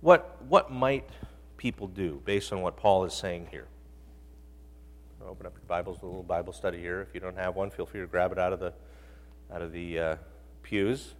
What, 0.00 0.40
what 0.48 0.70
might 0.70 1.08
people 1.56 1.88
do 1.88 2.22
based 2.24 2.52
on 2.52 2.62
what 2.62 2.76
Paul 2.76 3.04
is 3.04 3.12
saying 3.12 3.48
here? 3.50 3.66
Open 5.26 5.46
up 5.46 5.54
your 5.54 5.66
Bibles, 5.66 6.00
a 6.02 6.06
little 6.06 6.22
Bible 6.22 6.52
study 6.52 6.78
here. 6.78 7.00
If 7.00 7.12
you 7.12 7.18
don't 7.18 7.36
have 7.36 7.56
one, 7.56 7.70
feel 7.70 7.86
free 7.86 8.02
to 8.02 8.06
grab 8.06 8.30
it 8.30 8.38
out 8.38 8.52
of 8.52 8.60
the, 8.60 8.72
out 9.52 9.62
of 9.62 9.72
the 9.72 9.98
uh, 9.98 10.16
pews. 10.62 11.14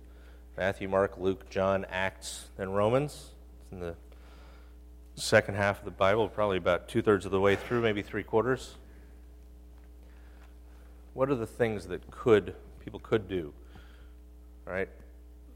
Matthew, 0.56 0.88
Mark, 0.88 1.18
Luke, 1.18 1.50
John, 1.50 1.84
Acts, 1.90 2.50
and 2.56 2.76
Romans. 2.76 3.30
It's 3.62 3.73
in 3.73 3.80
the 3.80 3.96
second 5.16 5.54
half 5.56 5.80
of 5.80 5.84
the 5.84 5.90
Bible, 5.90 6.28
probably 6.28 6.58
about 6.58 6.87
two 6.87 7.02
thirds 7.02 7.25
of 7.25 7.32
the 7.32 7.40
way 7.40 7.56
through, 7.56 7.80
maybe 7.80 8.02
three 8.02 8.23
quarters. 8.23 8.76
What 11.12 11.28
are 11.28 11.34
the 11.34 11.46
things 11.46 11.87
that 11.87 12.08
could 12.11 12.54
people 12.84 13.00
could 13.00 13.26
do? 13.26 13.52
Right? 14.64 14.88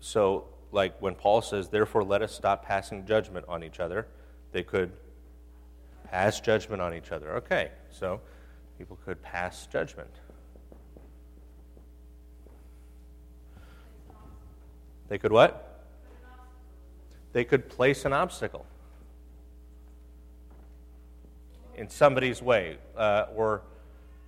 So, 0.00 0.44
like 0.70 1.00
when 1.00 1.14
Paul 1.14 1.42
says, 1.42 1.68
therefore 1.68 2.04
let 2.04 2.22
us 2.22 2.32
stop 2.32 2.64
passing 2.64 3.06
judgment 3.06 3.46
on 3.48 3.64
each 3.64 3.80
other, 3.80 4.06
they 4.52 4.62
could 4.62 4.92
pass 6.10 6.40
judgment 6.40 6.80
on 6.82 6.94
each 6.94 7.12
other. 7.12 7.36
Okay, 7.36 7.70
so 7.90 8.20
people 8.78 8.98
could 9.04 9.22
pass 9.22 9.66
judgment. 9.66 10.10
They 15.08 15.18
could 15.18 15.32
what? 15.32 15.86
They 17.32 17.44
could 17.44 17.68
place 17.68 18.04
an 18.04 18.12
obstacle 18.12 18.66
in 21.76 21.88
somebody's 21.88 22.42
way, 22.42 22.76
uh, 22.96 23.26
or 23.34 23.62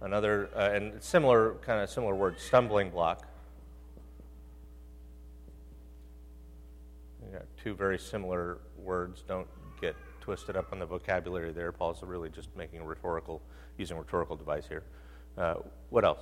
another, 0.00 0.48
uh, 0.54 0.70
and 0.72 1.02
similar 1.02 1.54
kind 1.62 1.82
of 1.82 1.90
similar 1.90 2.14
word, 2.14 2.38
stumbling 2.38 2.90
block. 2.90 3.26
You 7.24 7.29
got 7.29 7.29
two 7.62 7.74
very 7.74 7.98
similar 7.98 8.58
words. 8.76 9.22
Don't 9.26 9.48
get 9.80 9.96
twisted 10.20 10.56
up 10.56 10.72
on 10.72 10.78
the 10.78 10.86
vocabulary 10.86 11.52
there. 11.52 11.72
Paul's 11.72 12.02
really 12.02 12.28
just 12.28 12.48
making 12.56 12.80
a 12.80 12.84
rhetorical, 12.84 13.40
using 13.78 13.96
a 13.96 14.00
rhetorical 14.00 14.36
device 14.36 14.66
here. 14.68 14.82
Uh, 15.36 15.56
what 15.90 16.04
else? 16.04 16.20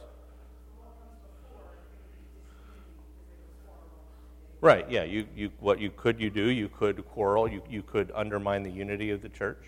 Right, 4.61 4.91
yeah. 4.91 5.05
You, 5.05 5.27
you, 5.37 5.51
what 5.61 5.81
you 5.81 5.91
could 5.91 6.21
you 6.21 6.31
do? 6.31 6.51
You 6.51 6.69
could 6.69 7.07
quarrel. 7.07 7.49
You, 7.49 7.63
you 7.71 7.83
could 7.83 8.11
undermine 8.15 8.63
the 8.65 8.71
unity 8.71 9.11
of 9.11 9.23
the 9.23 9.29
church. 9.29 9.63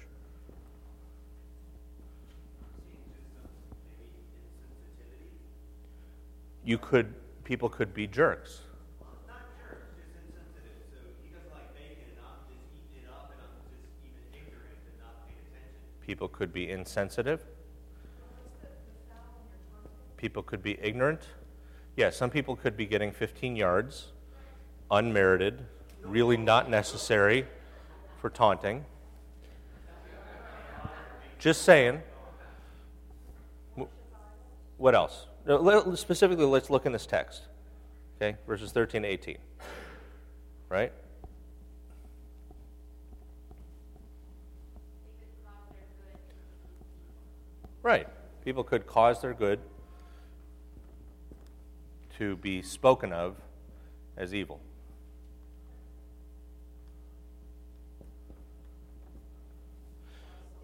You 6.65 6.77
could, 6.79 7.15
people 7.45 7.69
could 7.69 7.95
be 7.95 8.07
jerks. 8.07 8.61
People 16.11 16.27
could 16.27 16.53
be 16.53 16.69
insensitive. 16.69 17.41
People 20.17 20.43
could 20.43 20.61
be 20.61 20.77
ignorant. 20.83 21.21
Yeah, 21.97 22.11
some 22.11 22.31
people 22.31 22.57
could 22.57 22.77
be 22.77 22.85
getting 22.85 23.13
15 23.13 23.55
yards, 23.55 24.09
unmerited, 24.91 25.65
really 26.03 26.37
not 26.37 26.69
necessary 26.69 27.47
for 28.21 28.29
taunting. 28.29 28.85
Just 31.39 31.63
saying. 31.63 32.03
What 34.79 34.97
else? 34.97 35.29
Specifically, 35.95 36.45
let's 36.45 36.71
look 36.71 36.87
in 36.87 36.93
this 36.93 37.07
text. 37.07 37.43
Okay, 38.17 38.37
verses 38.49 38.73
13 38.73 39.03
to 39.03 39.09
18. 39.09 39.39
Right? 40.69 40.93
Right. 47.91 48.07
People 48.45 48.63
could 48.63 48.87
cause 48.87 49.21
their 49.21 49.35
good 49.35 49.59
to 52.19 52.37
be 52.37 52.63
spoken 52.63 53.13
of 53.13 53.35
as 54.17 54.33
evil. 54.33 54.61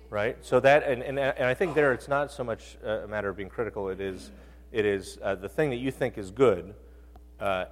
Right? 0.09 0.37
So 0.43 0.61
that, 0.61 0.85
and, 0.85 1.03
and, 1.03 1.19
and 1.19 1.45
I 1.45 1.55
think 1.55 1.75
there 1.75 1.93
it's 1.93 2.07
not 2.07 2.31
so 2.31 2.45
much 2.45 2.77
a 2.85 3.09
matter 3.09 3.29
of 3.29 3.37
being 3.37 3.49
critical, 3.49 3.89
it 3.89 4.01
is, 4.01 4.31
it 4.71 4.85
is 4.85 5.19
uh, 5.21 5.35
the 5.35 5.49
thing 5.49 5.71
that 5.71 5.79
you 5.79 5.91
think 5.91 6.19
is 6.19 6.31
good, 6.31 6.77
uh, 7.41 7.65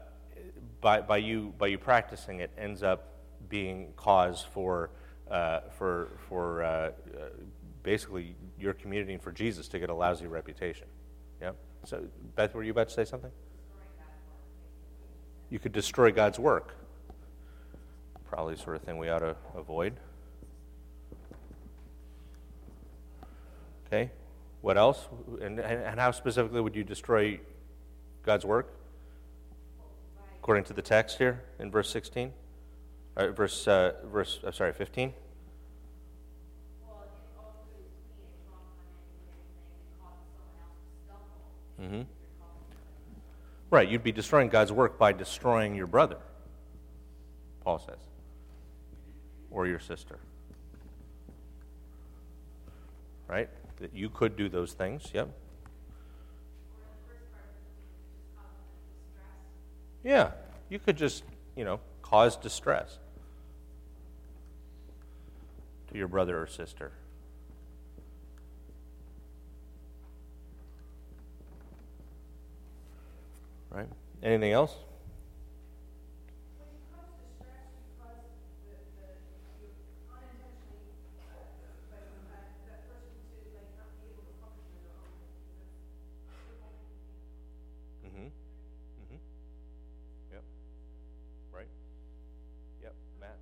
by, 0.81 1.01
by, 1.01 1.19
you, 1.19 1.55
by 1.59 1.69
you 1.69 1.79
practicing 1.79 2.41
it, 2.41 2.51
ends 2.59 2.83
up 2.83 3.07
being 3.49 3.93
cause 3.95 4.45
for, 4.53 4.91
uh, 5.31 5.61
for, 5.79 6.09
for 6.29 6.65
uh, 6.65 6.67
uh, 6.67 6.91
basically 7.85 8.35
your 8.59 8.73
community 8.73 9.13
and 9.13 9.23
for 9.23 9.31
Jesus 9.31 9.69
to 9.69 9.79
get 9.79 9.91
a 9.91 9.95
lousy 9.95 10.27
reputation. 10.27 10.89
Yeah? 11.41 11.53
So, 11.85 12.05
Beth, 12.35 12.53
were 12.55 12.65
you 12.65 12.73
about 12.73 12.89
to 12.89 12.95
say 12.95 13.05
something? 13.05 13.31
You 15.51 15.61
could 15.61 15.73
destroy 15.73 16.11
God's 16.11 16.39
work. 16.41 16.75
Probably 18.29 18.57
sort 18.57 18.75
of 18.75 18.83
thing 18.83 18.99
we 18.99 19.09
ought 19.09 19.21
to 19.21 19.37
avoid. 19.55 19.93
Okay? 23.87 24.11
What 24.63 24.79
else? 24.79 25.07
And, 25.41 25.61
and 25.61 26.01
how 26.01 26.11
specifically 26.11 26.63
would 26.63 26.75
you 26.75 26.83
destroy 26.83 27.39
God's 28.25 28.47
work? 28.47 28.75
According 30.39 30.65
to 30.65 30.73
the 30.73 30.83
text 30.83 31.19
here 31.19 31.45
in 31.61 31.71
verse 31.71 31.91
16? 31.91 32.33
Uh, 33.17 33.29
verse, 33.29 33.69
uh, 33.69 33.93
verse, 34.07 34.41
sorry, 34.53 34.73
15? 34.73 35.13
Mm-hmm. 41.85 42.03
Right, 43.71 43.89
you'd 43.89 44.05
be 44.05 44.13
destroying 44.13 44.49
God's 44.49 44.73
work 44.73 44.99
by 44.99 45.13
destroying 45.13 45.75
your 45.75 45.87
brother, 45.87 46.19
Paul 47.63 47.79
says, 47.79 47.99
or 49.51 49.67
your 49.67 49.81
sister. 49.81 50.19
right? 53.29 53.49
That 53.81 53.95
you 53.95 54.09
could 54.09 54.37
do 54.37 54.49
those 54.49 54.73
things, 54.73 55.11
yep. 55.13 55.29
Yeah, 60.03 60.33
you 60.69 60.79
could 60.79 60.97
just, 60.97 61.25
you 61.57 61.65
know, 61.65 61.81
cause 62.03 62.37
distress 62.37 62.99
to 65.91 65.99
your 65.99 66.09
brother 66.09 66.41
or 66.41 66.47
sister. 66.47 66.93
Right? 73.71 73.89
Anything 74.25 74.53
else? 74.53 74.73
Mm-hmm. 88.03 88.25
Mm-hmm. 88.25 89.21
Yep. 90.33 90.43
Right. 91.53 91.67
Yep. 92.83 92.95
Matt. 93.21 93.37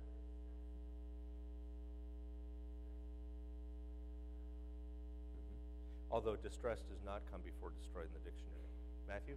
Although 6.11 6.35
distress 6.35 6.79
does 6.89 6.99
not 7.05 7.21
come 7.31 7.39
before 7.45 7.71
destroyed 7.79 8.07
in 8.07 8.21
the 8.21 8.29
dictionary. 8.29 8.67
Matthew? 9.07 9.35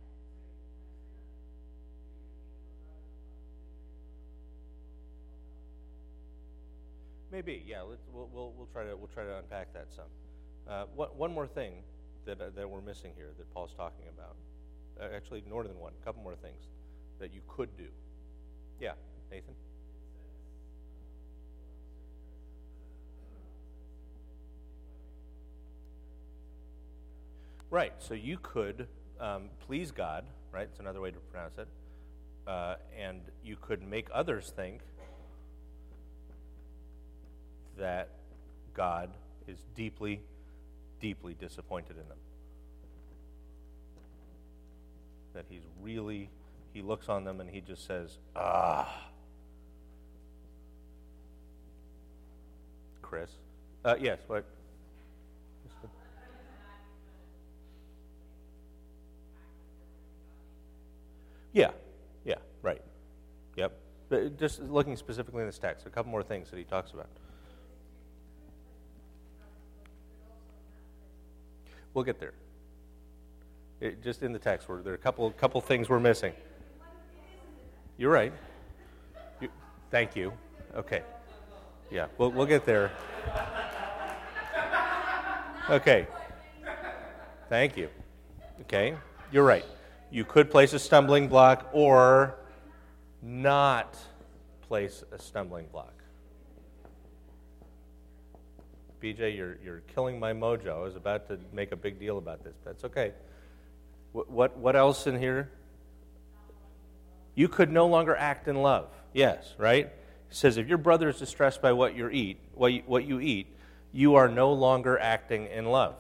Maybe, 7.37 7.62
yeah. 7.66 7.83
We'll, 7.83 8.31
we'll, 8.33 8.55
we'll, 8.57 8.69
try 8.73 8.85
to, 8.85 8.97
we'll 8.97 9.11
try 9.12 9.25
to 9.25 9.37
unpack 9.37 9.71
that 9.75 9.88
some. 9.95 10.07
Uh, 10.66 10.85
one 10.95 11.35
more 11.35 11.47
thing 11.47 11.75
that, 12.25 12.40
uh, 12.40 12.47
that 12.57 12.71
we're 12.71 12.81
missing 12.81 13.12
here 13.14 13.28
that 13.37 13.52
Paul's 13.52 13.75
talking 13.76 14.07
about. 14.09 14.37
Uh, 14.99 15.14
actually, 15.14 15.45
more 15.47 15.62
than 15.62 15.78
one. 15.78 15.93
A 16.00 16.05
couple 16.07 16.23
more 16.23 16.35
things 16.35 16.62
that 17.21 17.35
you 17.35 17.43
could 17.47 17.76
do. 17.76 17.88
Yeah, 18.81 18.93
Nathan? 19.31 19.52
Right. 27.69 27.93
So 27.99 28.14
you 28.14 28.38
could 28.43 28.87
um, 29.21 29.50
please 29.66 29.90
God, 29.90 30.25
right? 30.52 30.69
It's 30.71 30.81
another 30.81 31.02
way 31.02 31.11
to 31.11 31.19
pronounce 31.19 31.59
it. 31.59 31.69
Uh, 32.47 32.76
and 32.99 33.21
you 33.45 33.57
could 33.61 33.83
make 33.83 34.09
others 34.14 34.55
think 34.57 34.81
that 37.78 38.09
God 38.75 39.11
is 39.47 39.59
deeply, 39.75 40.21
deeply 41.00 41.35
disappointed 41.35 41.97
in 41.97 42.09
them. 42.09 42.18
That 45.35 45.45
he's 45.49 45.62
really, 45.83 46.30
he 46.73 46.83
looks 46.83 47.09
on 47.09 47.25
them 47.25 47.40
and 47.40 47.50
he 47.50 47.61
just 47.61 47.87
says, 47.87 48.18
ah. 48.35 49.09
Chris? 53.02 53.30
Uh, 53.85 53.95
yes, 54.00 54.18
what? 54.26 54.45
Yeah, 61.56 61.71
yeah, 62.26 62.35
right. 62.61 62.83
Yep. 63.56 63.73
But 64.11 64.38
just 64.38 64.61
looking 64.61 64.95
specifically 64.95 65.40
in 65.40 65.47
this 65.47 65.59
text, 65.59 65.87
a 65.87 65.90
couple 65.90 66.11
more 66.11 66.23
things 66.23 66.50
that 66.50 66.59
he 66.59 66.64
talks 66.64 66.90
about. 66.90 67.09
We'll 71.97 72.05
get 72.05 72.21
there. 72.21 72.35
It, 73.81 74.05
just 74.05 74.23
in 74.23 74.35
the 74.35 74.38
text, 74.38 74.69
there 74.69 74.93
are 74.93 74.95
a 74.95 74.99
couple 74.99 75.30
couple 75.30 75.63
things 75.63 75.89
we're 75.89 75.99
missing. 75.99 76.35
You're 77.97 78.13
right. 78.13 78.35
You, 79.41 79.49
thank 79.91 80.15
you. 80.15 80.35
Okay. 80.75 81.00
Yeah, 81.91 82.09
we'll 82.19 82.32
we'll 82.32 82.45
get 82.45 82.67
there. 82.67 82.91
Okay. 85.71 86.06
Thank 87.49 87.78
you. 87.78 87.89
Okay, 88.61 88.95
you're 89.32 89.45
right 89.45 89.65
you 90.11 90.25
could 90.25 90.50
place 90.50 90.73
a 90.73 90.78
stumbling 90.78 91.28
block 91.28 91.69
or 91.73 92.39
not 93.23 93.97
place 94.63 95.02
a 95.13 95.19
stumbling 95.19 95.67
block. 95.73 95.96
BJ, 99.02 99.37
you're, 99.37 99.59
you're 99.65 99.82
killing 99.95 100.19
my 100.19 100.32
mojo. 100.32 100.76
I 100.76 100.82
was 100.82 100.97
about 100.97 101.28
to 101.28 101.39
make 101.52 101.73
a 101.73 101.76
big 101.76 101.99
deal 101.99 102.19
about 102.19 102.43
this. 102.45 102.54
But 102.63 102.73
that's 102.73 102.85
okay. 102.85 103.13
What, 104.13 104.30
what, 104.30 104.56
what 104.56 104.76
else 104.76 105.06
in 105.06 105.19
here? 105.19 105.50
You 107.35 107.49
could 107.49 107.71
no 107.71 107.87
longer 107.87 108.17
act 108.17 108.49
in 108.49 108.56
love. 108.56 108.89
Yes, 109.13 109.54
right? 109.59 109.87
It 109.87 109.95
says 110.30 110.56
if 110.56 110.69
your 110.69 110.78
brother 110.78 111.09
is 111.09 111.19
distressed 111.19 111.61
by 111.61 111.73
what 111.73 111.95
you 111.95 112.09
eat, 112.09 112.39
what 112.54 112.73
you, 112.73 112.82
what 112.87 113.04
you 113.04 113.21
eat, 113.21 113.49
you 113.93 114.15
are 114.15 114.28
no 114.28 114.52
longer 114.52 114.99
acting 114.99 115.47
in 115.47 115.67
love. 115.67 115.97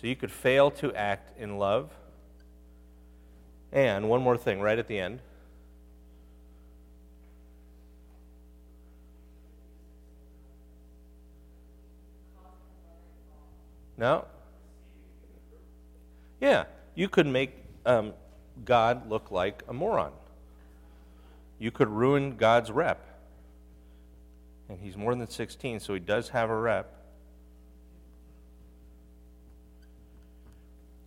So 0.00 0.06
you 0.06 0.16
could 0.16 0.30
fail 0.30 0.70
to 0.72 0.94
act 0.94 1.38
in 1.38 1.58
love 1.58 1.90
and 3.72 4.08
one 4.08 4.22
more 4.22 4.36
thing 4.36 4.60
right 4.60 4.78
at 4.78 4.88
the 4.88 4.98
end. 4.98 5.20
No? 14.00 14.24
Yeah, 16.40 16.64
you 16.96 17.08
could 17.08 17.28
make 17.28 17.54
um, 17.86 18.14
God 18.64 19.08
look 19.08 19.30
like 19.30 19.62
a 19.68 19.72
moron. 19.72 20.12
You 21.60 21.70
could 21.70 21.88
ruin 21.88 22.36
God's 22.36 22.72
rep. 22.72 23.06
And 24.68 24.80
he's 24.80 24.96
more 24.96 25.14
than 25.14 25.28
16, 25.28 25.78
so 25.80 25.94
he 25.94 26.00
does 26.00 26.30
have 26.30 26.50
a 26.50 26.56
rep. 26.56 26.92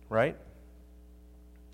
Right? 0.08 0.36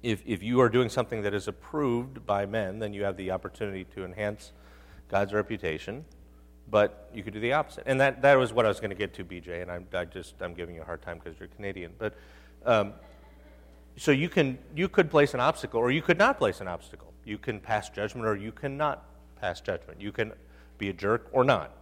if, 0.03 0.23
if 0.27 0.43
you 0.43 0.61
are 0.61 0.69
doing 0.69 0.89
something 0.89 1.23
that 1.23 1.35
is 1.35 1.47
approved 1.49 2.25
by 2.27 2.47
men, 2.47 2.79
then 2.79 2.93
you 2.95 3.05
have 3.05 3.17
the 3.17 3.31
opportunity 3.31 3.85
to 3.95 4.05
enhance 4.05 4.53
God's 5.09 5.33
reputation. 5.33 6.05
But 6.71 7.11
you 7.13 7.23
could 7.23 7.33
do 7.33 7.41
the 7.41 7.53
opposite. 7.53 7.85
And 7.87 8.01
that, 8.01 8.23
that 8.23 8.39
was 8.39 8.53
what 8.53 8.65
I 8.65 8.69
was 8.69 8.79
going 8.79 8.91
to 8.91 8.97
get 8.97 9.15
to, 9.15 9.25
BJ, 9.25 9.63
and 9.63 9.71
I'm, 9.71 9.87
I 9.93 10.05
just, 10.05 10.35
I'm 10.41 10.55
giving 10.55 10.77
you 10.77 10.83
a 10.83 10.85
hard 10.85 11.03
time 11.03 11.19
because 11.19 11.39
you're 11.39 11.49
Canadian. 11.49 11.93
But 11.99 12.15
um, 12.65 12.93
so 13.97 14.13
you, 14.13 14.29
can, 14.29 14.59
you 14.77 14.89
could 14.89 15.11
place 15.11 15.35
an 15.35 15.41
obstacle, 15.41 15.81
or 15.81 15.91
you 15.91 16.03
could 16.03 16.19
not 16.19 16.39
place 16.39 16.61
an 16.61 16.69
obstacle. 16.69 17.13
You 17.25 17.39
can 17.39 17.61
pass 17.61 17.89
judgment, 17.91 18.27
or 18.27 18.37
you 18.37 18.53
cannot 18.53 19.05
pass 19.41 19.61
judgment. 19.61 20.01
You 20.01 20.13
can 20.13 20.33
be 20.79 20.89
a 20.89 20.93
jerk 20.93 21.29
or 21.33 21.45
not, 21.45 21.73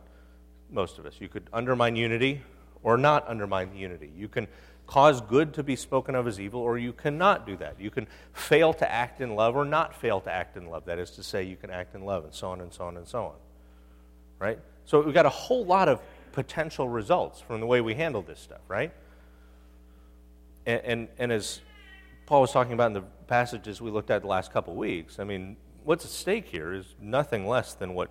most 0.70 0.98
of 0.98 1.06
us. 1.06 1.14
You 1.20 1.28
could 1.28 1.44
undermine 1.52 1.96
unity 1.96 2.42
or 2.82 2.96
not 2.96 3.28
undermine 3.28 3.74
unity. 3.74 4.10
You 4.16 4.28
can 4.28 4.48
cause 4.86 5.20
good 5.20 5.52
to 5.54 5.62
be 5.62 5.76
spoken 5.76 6.14
of 6.14 6.26
as 6.26 6.40
evil, 6.40 6.60
or 6.60 6.78
you 6.78 6.92
cannot 6.92 7.46
do 7.46 7.56
that. 7.58 7.78
You 7.78 7.90
can 7.90 8.06
fail 8.32 8.72
to 8.74 8.90
act 8.90 9.20
in 9.20 9.34
love 9.36 9.54
or 9.54 9.64
not 9.64 9.94
fail 9.94 10.20
to 10.22 10.32
act 10.32 10.56
in 10.56 10.68
love. 10.70 10.86
That 10.86 10.98
is 10.98 11.10
to 11.12 11.22
say, 11.22 11.44
you 11.44 11.56
can 11.56 11.70
act 11.70 11.94
in 11.94 12.04
love, 12.04 12.24
and 12.24 12.32
so 12.32 12.48
on 12.48 12.60
and 12.60 12.72
so 12.72 12.84
on 12.84 12.96
and 12.96 13.06
so 13.06 13.24
on. 13.24 13.34
Right? 14.38 14.58
So 14.88 15.02
we've 15.02 15.12
got 15.12 15.26
a 15.26 15.28
whole 15.28 15.66
lot 15.66 15.86
of 15.86 16.00
potential 16.32 16.88
results 16.88 17.42
from 17.42 17.60
the 17.60 17.66
way 17.66 17.82
we 17.82 17.92
handle 17.92 18.22
this 18.22 18.40
stuff, 18.40 18.62
right? 18.68 18.90
And, 20.64 20.80
and, 20.82 21.08
and 21.18 21.30
as 21.30 21.60
Paul 22.24 22.40
was 22.40 22.52
talking 22.52 22.72
about 22.72 22.86
in 22.86 22.92
the 22.94 23.04
passages 23.26 23.82
we 23.82 23.90
looked 23.90 24.10
at 24.10 24.22
the 24.22 24.28
last 24.28 24.50
couple 24.50 24.74
weeks, 24.74 25.18
I 25.18 25.24
mean, 25.24 25.58
what's 25.84 26.06
at 26.06 26.10
stake 26.10 26.48
here 26.48 26.72
is 26.72 26.94
nothing 27.02 27.46
less 27.46 27.74
than 27.74 27.92
what 27.92 28.08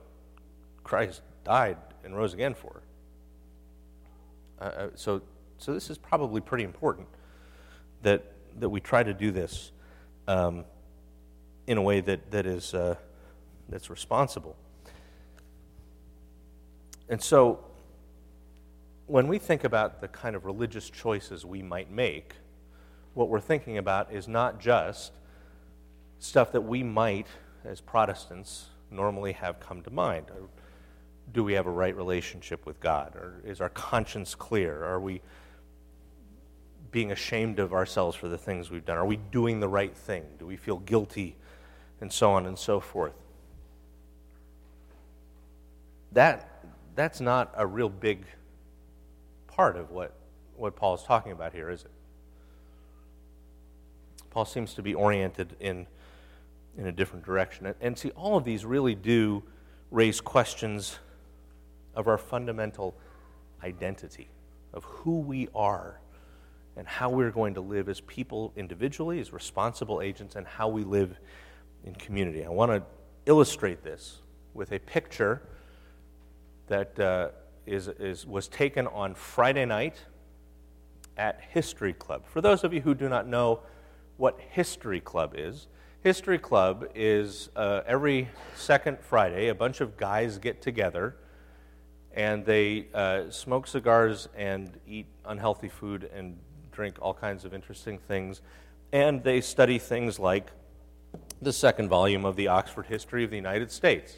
Christ 0.83 1.23
died 1.43 1.77
and 2.03 2.15
rose 2.15 2.35
again 2.35 2.53
for. 2.53 2.83
Uh, 4.61 4.63
uh 4.63 4.89
so 4.93 5.23
so 5.57 5.73
this 5.73 5.89
is 5.89 5.97
probably 5.97 6.41
pretty 6.41 6.63
important 6.63 7.07
that, 8.03 8.23
that 8.59 8.69
we 8.69 8.81
try 8.81 9.01
to 9.01 9.15
do 9.15 9.31
this 9.31 9.71
um, 10.27 10.63
in 11.65 11.79
a 11.79 11.81
way 11.81 12.01
that, 12.01 12.29
that 12.29 12.45
is, 12.45 12.75
uh, 12.75 12.97
that's 13.67 13.89
responsible. 13.89 14.55
And 17.09 17.21
so 17.21 17.59
when 19.05 19.27
we 19.27 19.37
think 19.37 19.63
about 19.63 20.01
the 20.01 20.07
kind 20.07 20.35
of 20.35 20.45
religious 20.45 20.89
choices 20.89 21.45
we 21.45 21.61
might 21.61 21.89
make, 21.89 22.33
what 23.13 23.29
we're 23.29 23.39
thinking 23.39 23.77
about 23.77 24.11
is 24.11 24.27
not 24.27 24.59
just 24.59 25.13
stuff 26.19 26.51
that 26.51 26.61
we 26.61 26.83
might, 26.83 27.27
as 27.63 27.81
Protestants, 27.81 28.67
normally 28.91 29.33
have 29.33 29.59
come 29.59 29.81
to 29.83 29.89
mind. 29.89 30.25
Do 31.33 31.43
we 31.43 31.53
have 31.53 31.65
a 31.65 31.71
right 31.71 31.95
relationship 31.95 32.65
with 32.65 32.79
God? 32.79 33.15
Or 33.15 33.41
is 33.45 33.61
our 33.61 33.69
conscience 33.69 34.35
clear? 34.35 34.83
Are 34.83 34.99
we 34.99 35.21
being 36.91 37.11
ashamed 37.11 37.59
of 37.59 37.73
ourselves 37.73 38.15
for 38.15 38.27
the 38.27 38.37
things 38.37 38.69
we've 38.69 38.85
done? 38.85 38.97
Are 38.97 39.05
we 39.05 39.17
doing 39.17 39.59
the 39.59 39.67
right 39.67 39.95
thing? 39.95 40.23
Do 40.39 40.45
we 40.45 40.57
feel 40.57 40.77
guilty? 40.77 41.35
And 41.99 42.11
so 42.11 42.31
on 42.31 42.45
and 42.45 42.57
so 42.57 42.79
forth. 42.79 43.15
That, 46.11 46.56
that's 46.97 47.21
not 47.21 47.53
a 47.55 47.65
real 47.65 47.89
big 47.89 48.25
part 49.45 49.77
of 49.77 49.91
what, 49.91 50.13
what 50.55 50.75
Paul 50.75 50.95
is 50.95 51.03
talking 51.03 51.31
about 51.31 51.53
here, 51.53 51.69
is 51.69 51.83
it? 51.83 51.91
Paul 54.31 54.45
seems 54.45 54.73
to 54.73 54.81
be 54.81 54.95
oriented 54.95 55.55
in, 55.60 55.86
in 56.75 56.88
a 56.88 56.91
different 56.91 57.23
direction. 57.23 57.67
And, 57.67 57.75
and 57.81 57.97
see, 57.97 58.10
all 58.10 58.36
of 58.36 58.43
these 58.43 58.65
really 58.65 58.95
do 58.95 59.43
raise 59.91 60.19
questions 60.19 60.97
of 61.95 62.07
our 62.07 62.17
fundamental 62.17 62.95
identity, 63.63 64.29
of 64.73 64.83
who 64.83 65.19
we 65.19 65.49
are, 65.53 65.99
and 66.75 66.88
how 66.88 67.12
we're 67.12 67.31
going 67.31 67.53
to 67.53 67.62
live 67.62 67.89
as 67.89 68.01
people 68.01 68.53
individually, 68.55 69.19
as 69.19 69.31
responsible 69.31 70.01
agents, 70.01 70.36
and 70.36 70.47
how 70.47 70.67
we 70.67 70.83
live 70.83 71.19
in 71.86 71.93
community. 71.93 72.43
I 72.43 72.49
want 72.49 72.71
to 72.71 72.81
illustrate 73.27 73.83
this 73.83 74.17
with 74.55 74.71
a 74.71 74.79
picture 74.79 75.43
that 76.67 76.99
uh, 76.99 77.30
is, 77.65 77.88
is, 77.88 78.25
was 78.25 78.47
taken 78.47 78.88
on 78.88 79.15
Friday 79.15 79.65
night 79.65 79.95
at 81.17 81.41
History 81.49 81.93
Club. 81.93 82.25
For 82.27 82.41
those 82.41 82.63
of 82.63 82.73
you 82.73 82.82
who 82.82 82.93
do 82.93 83.10
not 83.10 83.27
know 83.27 83.62
what 84.17 84.39
History 84.39 84.99
Club 84.99 85.34
is, 85.36 85.67
History 86.01 86.38
Club 86.38 86.88
is 86.95 87.49
uh, 87.56 87.82
every 87.86 88.30
second 88.56 88.99
Friday, 88.99 89.47
a 89.47 89.56
bunch 89.56 89.82
of 89.82 89.97
guys 89.97 90.38
get 90.38 90.62
together 90.62 91.15
and 92.13 92.45
they 92.45 92.88
uh, 92.93 93.30
smoke 93.30 93.67
cigars 93.67 94.27
and 94.36 94.80
eat 94.88 95.06
unhealthy 95.25 95.69
food 95.69 96.10
and 96.13 96.38
drink 96.71 96.97
all 96.99 97.13
kinds 97.13 97.45
of 97.45 97.53
interesting 97.53 97.99
things. 97.99 98.41
And 98.91 99.23
they 99.23 99.39
study 99.39 99.77
things 99.77 100.17
like 100.17 100.49
the 101.41 101.53
second 101.53 101.89
volume 101.89 102.25
of 102.25 102.36
the 102.36 102.47
Oxford 102.47 102.88
History 102.88 103.23
of 103.23 103.30
the 103.30 103.36
United 103.36 103.71
States. 103.71 104.17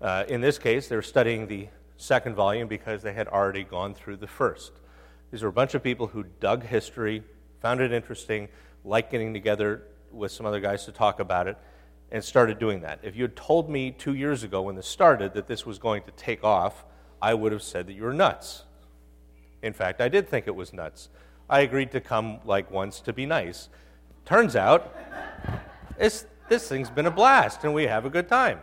Uh, 0.00 0.24
in 0.28 0.40
this 0.40 0.58
case, 0.58 0.88
they're 0.88 1.02
studying 1.02 1.46
the 1.46 1.68
second 1.96 2.34
volume 2.34 2.68
because 2.68 3.02
they 3.02 3.12
had 3.12 3.28
already 3.28 3.64
gone 3.64 3.94
through 3.94 4.16
the 4.16 4.26
first. 4.26 4.72
These 5.30 5.42
were 5.42 5.48
a 5.48 5.52
bunch 5.52 5.74
of 5.74 5.82
people 5.82 6.08
who 6.08 6.24
dug 6.40 6.64
history, 6.64 7.22
found 7.60 7.80
it 7.80 7.92
interesting, 7.92 8.48
liked 8.84 9.10
getting 9.10 9.32
together 9.32 9.82
with 10.12 10.32
some 10.32 10.46
other 10.46 10.60
guys 10.60 10.84
to 10.84 10.92
talk 10.92 11.20
about 11.20 11.48
it, 11.48 11.58
and 12.12 12.22
started 12.22 12.58
doing 12.58 12.82
that. 12.82 13.00
If 13.02 13.16
you 13.16 13.22
had 13.22 13.34
told 13.34 13.68
me 13.68 13.90
two 13.90 14.14
years 14.14 14.44
ago 14.44 14.62
when 14.62 14.76
this 14.76 14.86
started 14.86 15.34
that 15.34 15.48
this 15.48 15.66
was 15.66 15.78
going 15.78 16.02
to 16.02 16.12
take 16.12 16.44
off, 16.44 16.84
I 17.20 17.34
would 17.34 17.52
have 17.52 17.62
said 17.62 17.86
that 17.88 17.94
you 17.94 18.02
were 18.02 18.12
nuts. 18.12 18.64
In 19.62 19.72
fact, 19.72 20.00
I 20.00 20.08
did 20.08 20.28
think 20.28 20.46
it 20.46 20.54
was 20.54 20.72
nuts. 20.72 21.08
I 21.50 21.60
agreed 21.60 21.90
to 21.92 22.00
come 22.00 22.40
like 22.44 22.70
once 22.70 23.00
to 23.00 23.12
be 23.12 23.26
nice. 23.26 23.68
Turns 24.24 24.54
out, 24.54 24.94
this, 25.98 26.26
thing's 26.48 26.90
been 26.90 27.06
a 27.06 27.10
blast, 27.10 27.64
and 27.64 27.74
we 27.74 27.84
have 27.84 28.04
a 28.04 28.10
good 28.10 28.28
time. 28.28 28.60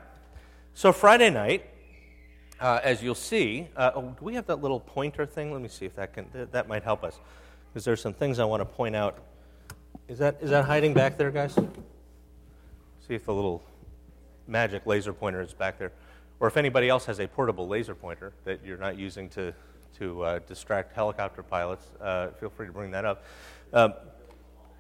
So, 0.74 0.92
Friday 0.92 1.30
night, 1.30 1.70
uh, 2.64 2.80
as 2.82 3.04
you'll 3.04 3.14
see, 3.14 3.68
uh, 3.76 3.92
oh, 3.94 4.02
do 4.02 4.24
we 4.24 4.36
have 4.36 4.46
that 4.46 4.62
little 4.62 4.80
pointer 4.80 5.26
thing? 5.26 5.52
Let 5.52 5.62
me 5.62 5.68
see 5.68 5.86
if 5.86 5.98
that 5.98 6.14
can, 6.14 6.30
th- 6.30 6.48
that 6.52 6.70
might 6.70 6.82
help 6.82 7.04
us. 7.04 7.20
Because 7.68 7.84
there's 7.84 8.02
some 8.02 8.14
things 8.14 8.40
I 8.40 8.46
want 8.46 8.62
to 8.62 8.66
point 8.66 8.96
out. 8.96 9.20
Is 10.08 10.18
that, 10.20 10.38
is 10.42 10.50
that 10.52 10.64
hiding 10.64 10.94
back 10.94 11.18
there, 11.18 11.30
guys? 11.30 11.56
See 13.06 13.16
if 13.16 13.26
the 13.26 13.34
little 13.34 13.62
magic 14.48 14.86
laser 14.86 15.12
pointer 15.12 15.42
is 15.42 15.54
back 15.54 15.78
there. 15.78 15.92
Or 16.40 16.48
if 16.48 16.56
anybody 16.56 16.88
else 16.88 17.06
has 17.06 17.20
a 17.20 17.28
portable 17.28 17.68
laser 17.68 17.96
pointer 17.96 18.32
that 18.46 18.62
you're 18.66 18.78
not 18.78 18.98
using 18.98 19.28
to, 19.32 19.54
to 19.98 20.24
uh, 20.24 20.40
distract 20.48 20.94
helicopter 20.94 21.44
pilots, 21.44 21.86
uh, 22.00 22.30
feel 22.40 22.50
free 22.50 22.68
to 22.68 22.72
bring 22.72 22.92
that 22.92 23.04
up. 23.04 23.26
Um, 23.74 23.94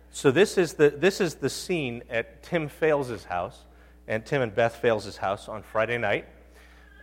so 0.09 0.31
this 0.31 0.57
is, 0.57 0.75
the, 0.75 0.89
this 0.89 1.19
is 1.19 1.35
the 1.35 1.49
scene 1.49 2.03
at 2.09 2.43
Tim 2.43 2.69
Fails' 2.69 3.25
house 3.25 3.59
and 4.07 4.25
Tim 4.25 4.41
and 4.41 4.55
Beth 4.55 4.77
Fails' 4.77 5.17
house 5.17 5.49
on 5.49 5.63
Friday 5.63 5.97
night. 5.97 6.27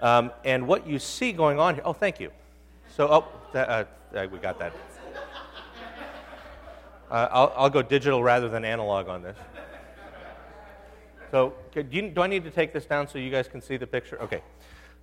Um, 0.03 0.31
and 0.45 0.67
what 0.67 0.87
you 0.87 0.99
see 0.99 1.33
going 1.33 1.59
on 1.59 1.75
here, 1.75 1.83
oh, 1.85 1.93
thank 1.93 2.21
you. 2.21 2.31
So, 2.97 3.07
oh, 3.11 3.25
that, 3.53 3.69
uh, 3.69 3.85
uh, 4.17 4.27
we 4.33 4.39
got 4.39 4.59
that. 4.59 4.73
Uh, 7.11 7.29
I'll, 7.31 7.53
I'll, 7.57 7.71
go 7.71 7.83
digital 7.83 8.23
rather 8.23 8.49
than 8.49 8.65
analog 8.65 9.09
on 9.09 9.23
this. 9.23 9.37
So, 11.31 11.55
do, 11.73 11.85
you, 11.91 12.11
do, 12.11 12.23
I 12.23 12.27
need 12.27 12.45
to 12.45 12.51
take 12.51 12.73
this 12.73 12.87
down 12.87 13.09
so 13.09 13.19
you 13.19 13.31
guys 13.31 13.49
can 13.49 13.61
see 13.61 13.77
the 13.77 13.87
picture? 13.87 14.21
Okay. 14.23 14.43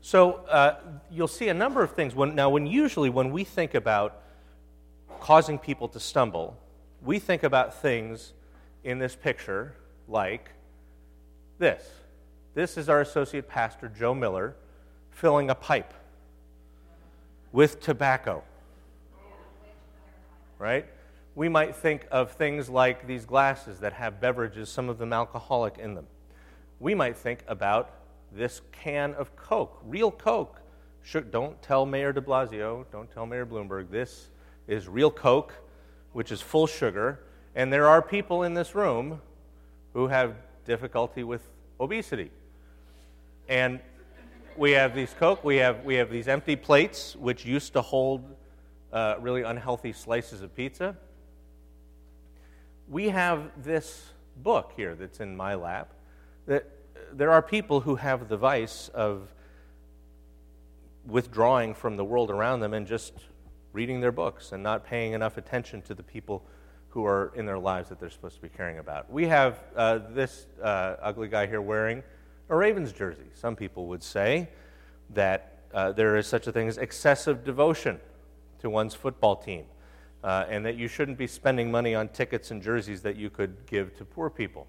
So, 0.01 0.45
uh, 0.45 0.75
you'll 1.12 1.27
see 1.27 1.49
a 1.49 1.53
number 1.53 1.83
of 1.83 1.91
things. 1.91 2.15
When, 2.15 2.33
now, 2.33 2.49
when 2.49 2.65
usually 2.65 3.10
when 3.10 3.31
we 3.31 3.43
think 3.43 3.73
about 3.73 4.21
causing 5.19 5.60
people 5.60 5.88
to 5.89 5.99
stumble, 5.99 6.57
we 7.01 7.19
think 7.19 7.43
about 7.43 7.81
things 7.81 8.33
in 8.83 8.99
this 8.99 9.15
picture 9.15 9.73
like 10.07 10.51
this. 11.60 11.83
This 12.53 12.77
is 12.77 12.89
our 12.89 13.01
associate 13.01 13.47
pastor, 13.47 13.91
Joe 13.97 14.13
Miller, 14.13 14.55
filling 15.17 15.49
a 15.49 15.56
pipe 15.56 15.95
with 17.51 17.80
tobacco. 17.80 18.43
Right? 20.60 20.86
We 21.34 21.49
might 21.49 21.75
think 21.75 22.06
of 22.12 22.34
things 22.34 22.69
like 22.69 23.08
these 23.08 23.25
glasses 23.25 23.80
that 23.80 23.93
have 23.93 24.21
beverages, 24.21 24.69
some 24.69 24.89
of 24.89 24.99
them 24.99 25.13
alcoholic 25.13 25.80
in 25.80 25.95
them. 25.95 26.06
We 26.80 26.93
might 26.93 27.17
think 27.17 27.43
about 27.47 27.95
this 28.32 28.62
can 28.71 29.15
of 29.15 29.36
Coke, 29.36 29.82
real 29.88 30.12
Coke. 30.12 30.62
Don't 31.32 31.60
tell 31.63 31.88
Mayor 31.88 32.13
de 32.13 32.21
Blasio, 32.21 32.86
don't 32.91 33.10
tell 33.12 33.25
Mayor 33.25 33.45
Bloomberg, 33.45 33.89
this 33.89 34.30
is 34.67 34.88
real 34.88 35.10
Coke, 35.10 35.56
which 36.13 36.32
is 36.32 36.41
full 36.41 36.67
sugar. 36.67 37.21
And 37.56 37.73
there 37.73 37.88
are 37.88 38.03
people 38.03 38.43
in 38.43 38.53
this 38.53 38.75
room 38.75 39.19
who 39.93 40.10
have 40.10 40.36
difficulty 40.63 41.23
with 41.23 41.41
obesity. 41.80 42.30
And 43.49 43.80
we 44.58 44.72
have 44.72 44.96
these 44.96 45.13
Coke, 45.13 45.43
we 45.43 45.58
have, 45.58 45.84
we 45.86 45.96
have 45.96 46.10
these 46.10 46.28
empty 46.28 46.56
plates, 46.56 47.15
which 47.15 47.46
used 47.46 47.74
to 47.74 47.82
hold 47.82 48.36
uh, 48.91 49.15
really 49.20 49.43
unhealthy 49.43 49.93
slices 49.93 50.41
of 50.41 50.56
pizza. 50.56 50.98
We 52.89 53.10
have 53.10 53.52
this 53.63 54.08
book 54.38 54.74
here 54.76 54.96
that's 54.96 55.20
in 55.20 55.38
my 55.38 55.54
lap. 55.56 55.93
That 56.48 56.65
there 57.13 57.32
are 57.32 57.41
people 57.41 57.82
who 57.82 57.96
have 57.96 58.30
the 58.30 58.38
vice 58.38 58.89
of 58.89 59.34
withdrawing 61.06 61.74
from 61.74 61.96
the 61.96 62.04
world 62.04 62.32
around 62.32 62.60
them 62.60 62.74
and 62.74 62.88
just 62.88 63.13
reading 63.74 64.02
their 64.02 64.12
books 64.12 64.52
and 64.52 64.63
not 64.63 64.86
paying 64.86 65.13
enough 65.13 65.38
attention 65.38 65.82
to 65.84 65.93
the 65.93 66.04
people 66.04 66.43
who 66.89 67.06
are 67.06 67.32
in 67.36 67.46
their 67.46 67.60
lives 67.60 67.89
that 67.89 68.00
they're 68.00 68.10
supposed 68.10 68.36
to 68.36 68.41
be 68.41 68.50
caring 68.50 68.80
about. 68.80 69.12
We 69.12 69.28
have 69.28 69.60
uh, 69.76 70.00
this 70.10 70.48
uh, 70.62 70.96
ugly 71.02 71.28
guy 71.28 71.46
here 71.46 71.62
wearing 71.62 72.02
a 72.49 72.55
Ravens 72.55 72.91
jersey. 72.91 73.25
Some 73.33 73.55
people 73.55 73.88
would 73.88 74.03
say 74.03 74.49
that 75.13 75.60
uh, 75.73 75.91
there 75.91 76.15
is 76.15 76.27
such 76.27 76.47
a 76.47 76.51
thing 76.51 76.67
as 76.67 76.77
excessive 76.77 77.43
devotion 77.43 77.99
to 78.60 78.69
one's 78.69 78.95
football 78.95 79.36
team, 79.36 79.65
uh, 80.23 80.45
and 80.49 80.65
that 80.65 80.75
you 80.75 80.88
shouldn't 80.88 81.17
be 81.17 81.27
spending 81.27 81.69
money 81.69 81.93
on 81.93 82.07
tickets 82.10 82.51
and 82.51 82.62
jerseys 82.62 83.01
that 83.01 83.15
you 83.15 83.29
could 83.29 83.55
give 83.65 83.95
to 83.97 84.05
poor 84.05 84.29
people. 84.29 84.67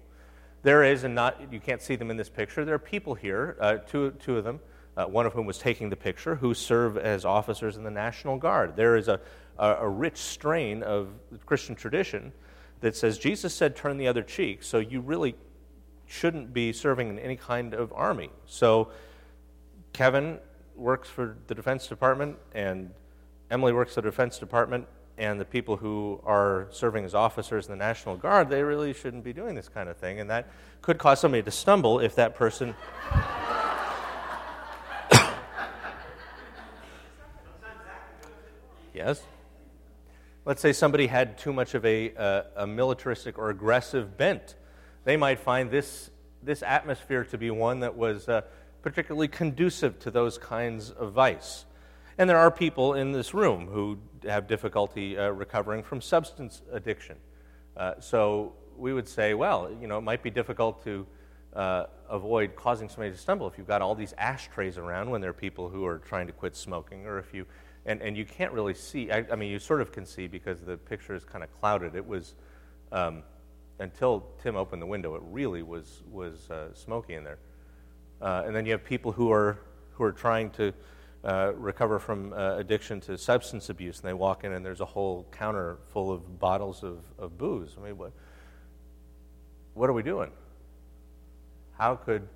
There 0.61 0.83
is, 0.83 1.03
and 1.05 1.15
not 1.15 1.53
you 1.53 1.59
can't 1.59 1.81
see 1.81 1.95
them 1.95 2.11
in 2.11 2.17
this 2.17 2.29
picture. 2.29 2.65
There 2.65 2.75
are 2.75 2.79
people 2.79 3.15
here, 3.15 3.55
uh, 3.61 3.77
two, 3.77 4.11
two 4.19 4.37
of 4.37 4.43
them, 4.43 4.59
uh, 4.97 5.05
one 5.05 5.25
of 5.25 5.33
whom 5.33 5.45
was 5.45 5.57
taking 5.57 5.89
the 5.89 5.95
picture, 5.95 6.35
who 6.35 6.53
serve 6.53 6.97
as 6.97 7.23
officers 7.23 7.77
in 7.77 7.83
the 7.83 7.91
National 7.91 8.37
Guard. 8.37 8.75
There 8.75 8.97
is 8.97 9.07
a, 9.07 9.21
a, 9.57 9.75
a 9.75 9.89
rich 9.89 10.17
strain 10.17 10.83
of 10.83 11.07
Christian 11.45 11.75
tradition 11.75 12.33
that 12.81 12.95
says 12.95 13.17
Jesus 13.17 13.53
said, 13.53 13.75
"Turn 13.75 13.97
the 13.97 14.07
other 14.07 14.21
cheek." 14.21 14.63
So 14.63 14.79
you 14.79 14.99
really 14.99 15.35
shouldn't 16.09 16.51
be 16.53 16.73
serving 16.73 17.07
in 17.09 17.19
any 17.19 17.35
kind 17.35 17.75
of 17.75 17.93
army. 17.93 18.31
So 18.47 18.89
Kevin 19.93 20.39
works 20.75 21.07
for 21.07 21.37
the 21.45 21.53
Defense 21.53 21.85
Department, 21.85 22.37
and 22.53 22.89
Emily 23.51 23.71
works 23.73 23.93
for 23.93 24.01
the 24.01 24.09
Defense 24.09 24.39
Department, 24.39 24.87
and 25.19 25.39
the 25.39 25.45
people 25.45 25.77
who 25.77 26.19
are 26.25 26.67
serving 26.71 27.05
as 27.05 27.13
officers 27.13 27.67
in 27.67 27.71
the 27.71 27.77
National 27.77 28.17
Guard, 28.17 28.49
they 28.49 28.63
really 28.63 28.91
shouldn't 28.91 29.23
be 29.23 29.33
doing 29.33 29.53
this 29.53 29.69
kind 29.69 29.87
of 29.87 29.97
thing. 29.97 30.19
And 30.19 30.31
that 30.31 30.47
could 30.81 30.97
cause 30.97 31.19
somebody 31.19 31.43
to 31.43 31.51
stumble 31.51 31.99
if 31.99 32.15
that 32.15 32.33
person. 32.33 32.73
yes? 38.95 39.21
Let's 40.43 40.61
say 40.61 40.73
somebody 40.73 41.05
had 41.05 41.37
too 41.37 41.53
much 41.53 41.75
of 41.75 41.85
a, 41.85 42.15
uh, 42.15 42.43
a 42.55 42.65
militaristic 42.65 43.37
or 43.37 43.51
aggressive 43.51 44.17
bent 44.17 44.55
they 45.03 45.17
might 45.17 45.39
find 45.39 45.71
this, 45.71 46.11
this 46.43 46.63
atmosphere 46.63 47.23
to 47.25 47.37
be 47.37 47.51
one 47.51 47.79
that 47.81 47.95
was 47.95 48.27
uh, 48.27 48.41
particularly 48.81 49.27
conducive 49.27 49.99
to 49.99 50.11
those 50.11 50.37
kinds 50.37 50.91
of 50.91 51.13
vice. 51.13 51.65
And 52.17 52.29
there 52.29 52.37
are 52.37 52.51
people 52.51 52.95
in 52.95 53.11
this 53.11 53.33
room 53.33 53.67
who 53.67 53.97
have 54.23 54.47
difficulty 54.47 55.17
uh, 55.17 55.29
recovering 55.29 55.83
from 55.83 56.01
substance 56.01 56.61
addiction. 56.71 57.17
Uh, 57.77 57.93
so 57.99 58.53
we 58.77 58.93
would 58.93 59.07
say, 59.07 59.33
well, 59.33 59.69
you 59.79 59.87
know, 59.87 59.97
it 59.97 60.01
might 60.01 60.21
be 60.21 60.29
difficult 60.29 60.83
to 60.83 61.07
uh, 61.53 61.85
avoid 62.09 62.55
causing 62.55 62.89
somebody 62.89 63.11
to 63.11 63.17
stumble 63.17 63.47
if 63.47 63.57
you've 63.57 63.67
got 63.67 63.81
all 63.81 63.95
these 63.95 64.13
ashtrays 64.17 64.77
around 64.77 65.09
when 65.09 65.21
there 65.21 65.29
are 65.29 65.33
people 65.33 65.69
who 65.69 65.85
are 65.85 65.99
trying 65.99 66.27
to 66.27 66.33
quit 66.33 66.55
smoking, 66.55 67.05
or 67.05 67.17
if 67.17 67.33
you, 67.33 67.45
and, 67.85 68.01
and 68.01 68.17
you 68.17 68.25
can't 68.25 68.51
really 68.51 68.73
see, 68.73 69.11
I, 69.11 69.25
I 69.31 69.35
mean, 69.35 69.49
you 69.49 69.59
sort 69.59 69.81
of 69.81 69.91
can 69.91 70.05
see 70.05 70.27
because 70.27 70.61
the 70.61 70.77
picture 70.77 71.15
is 71.15 71.23
kind 71.23 71.43
of 71.43 71.49
clouded. 71.59 71.95
It 71.95 72.05
was, 72.05 72.35
um, 72.91 73.23
until 73.79 74.25
Tim 74.41 74.55
opened 74.55 74.81
the 74.81 74.85
window, 74.85 75.15
it 75.15 75.21
really 75.25 75.63
was, 75.63 76.03
was 76.11 76.49
uh, 76.49 76.73
smoky 76.73 77.15
in 77.15 77.23
there. 77.23 77.39
Uh, 78.21 78.43
and 78.45 78.55
then 78.55 78.65
you 78.65 78.73
have 78.73 78.83
people 78.83 79.11
who 79.11 79.31
are, 79.31 79.59
who 79.93 80.03
are 80.03 80.11
trying 80.11 80.49
to 80.51 80.73
uh, 81.23 81.53
recover 81.55 81.99
from 81.99 82.33
uh, 82.33 82.55
addiction 82.55 82.99
to 83.01 83.17
substance 83.17 83.69
abuse, 83.69 83.99
and 83.99 84.07
they 84.07 84.13
walk 84.13 84.43
in 84.43 84.53
and 84.53 84.65
there's 84.65 84.81
a 84.81 84.85
whole 84.85 85.27
counter 85.31 85.77
full 85.91 86.11
of 86.11 86.39
bottles 86.39 86.83
of, 86.83 86.99
of 87.17 87.37
booze. 87.37 87.75
I 87.79 87.85
mean, 87.85 87.97
what, 87.97 88.11
what 89.73 89.89
are 89.89 89.93
we 89.93 90.03
doing? 90.03 90.31
How 91.77 91.95
could 91.95 92.27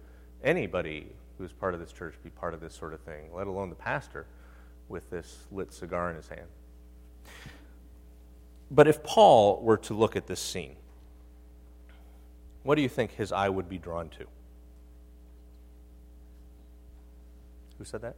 anybody 0.43 1.07
who's 1.37 1.51
part 1.51 1.73
of 1.73 1.79
this 1.79 1.91
church 1.91 2.15
be 2.23 2.29
part 2.29 2.53
of 2.53 2.61
this 2.61 2.73
sort 2.73 2.93
of 2.93 3.01
thing, 3.01 3.33
let 3.33 3.47
alone 3.47 3.69
the 3.69 3.75
pastor 3.75 4.25
with 4.87 5.09
this 5.09 5.45
lit 5.51 5.73
cigar 5.73 6.09
in 6.09 6.15
his 6.15 6.27
hand? 6.27 6.47
But 8.71 8.87
if 8.87 9.03
Paul 9.03 9.61
were 9.61 9.77
to 9.77 9.93
look 9.93 10.15
at 10.15 10.27
this 10.27 10.39
scene, 10.39 10.75
what 12.63 12.75
do 12.75 12.81
you 12.81 12.89
think 12.89 13.11
his 13.11 13.31
eye 13.31 13.49
would 13.49 13.69
be 13.69 13.77
drawn 13.77 14.09
to? 14.09 14.25
Who 17.77 17.83
said 17.83 18.01
that? 18.01 18.15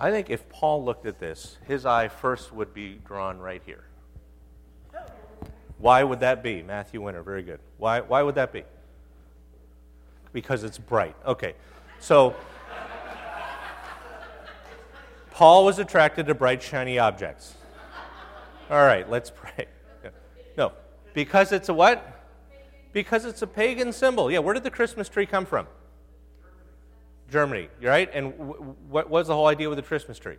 I 0.00 0.10
think 0.10 0.30
if 0.30 0.48
Paul 0.48 0.84
looked 0.84 1.06
at 1.06 1.20
this, 1.20 1.58
his 1.68 1.86
eye 1.86 2.08
first 2.08 2.52
would 2.52 2.74
be 2.74 3.00
drawn 3.04 3.38
right 3.38 3.62
here. 3.64 3.84
Why 5.78 6.02
would 6.02 6.20
that 6.20 6.42
be? 6.42 6.62
Matthew 6.62 7.00
Winter, 7.00 7.22
very 7.22 7.42
good. 7.42 7.60
Why, 7.78 8.00
why 8.00 8.22
would 8.22 8.34
that 8.34 8.52
be? 8.52 8.64
Because 10.32 10.64
it's 10.64 10.78
bright. 10.78 11.14
Okay. 11.24 11.54
So, 12.00 12.34
Paul 15.30 15.64
was 15.64 15.78
attracted 15.78 16.26
to 16.26 16.34
bright, 16.34 16.62
shiny 16.62 16.98
objects. 16.98 17.54
All 18.70 18.84
right, 18.84 19.08
let's 19.08 19.30
pray. 19.30 19.66
No, 20.58 20.72
because 21.14 21.52
it's 21.52 21.68
a 21.68 21.74
what? 21.74 22.20
Because 22.92 23.24
it's 23.24 23.42
a 23.42 23.46
pagan 23.46 23.92
symbol. 23.92 24.30
Yeah, 24.30 24.40
where 24.40 24.54
did 24.54 24.64
the 24.64 24.70
Christmas 24.70 25.08
tree 25.08 25.26
come 25.26 25.46
from? 25.46 25.66
Germany, 27.30 27.68
right? 27.82 28.10
And 28.12 28.34
what 28.90 29.08
was 29.08 29.28
the 29.28 29.34
whole 29.34 29.46
idea 29.46 29.68
with 29.68 29.76
the 29.76 29.82
Christmas 29.82 30.18
tree? 30.18 30.36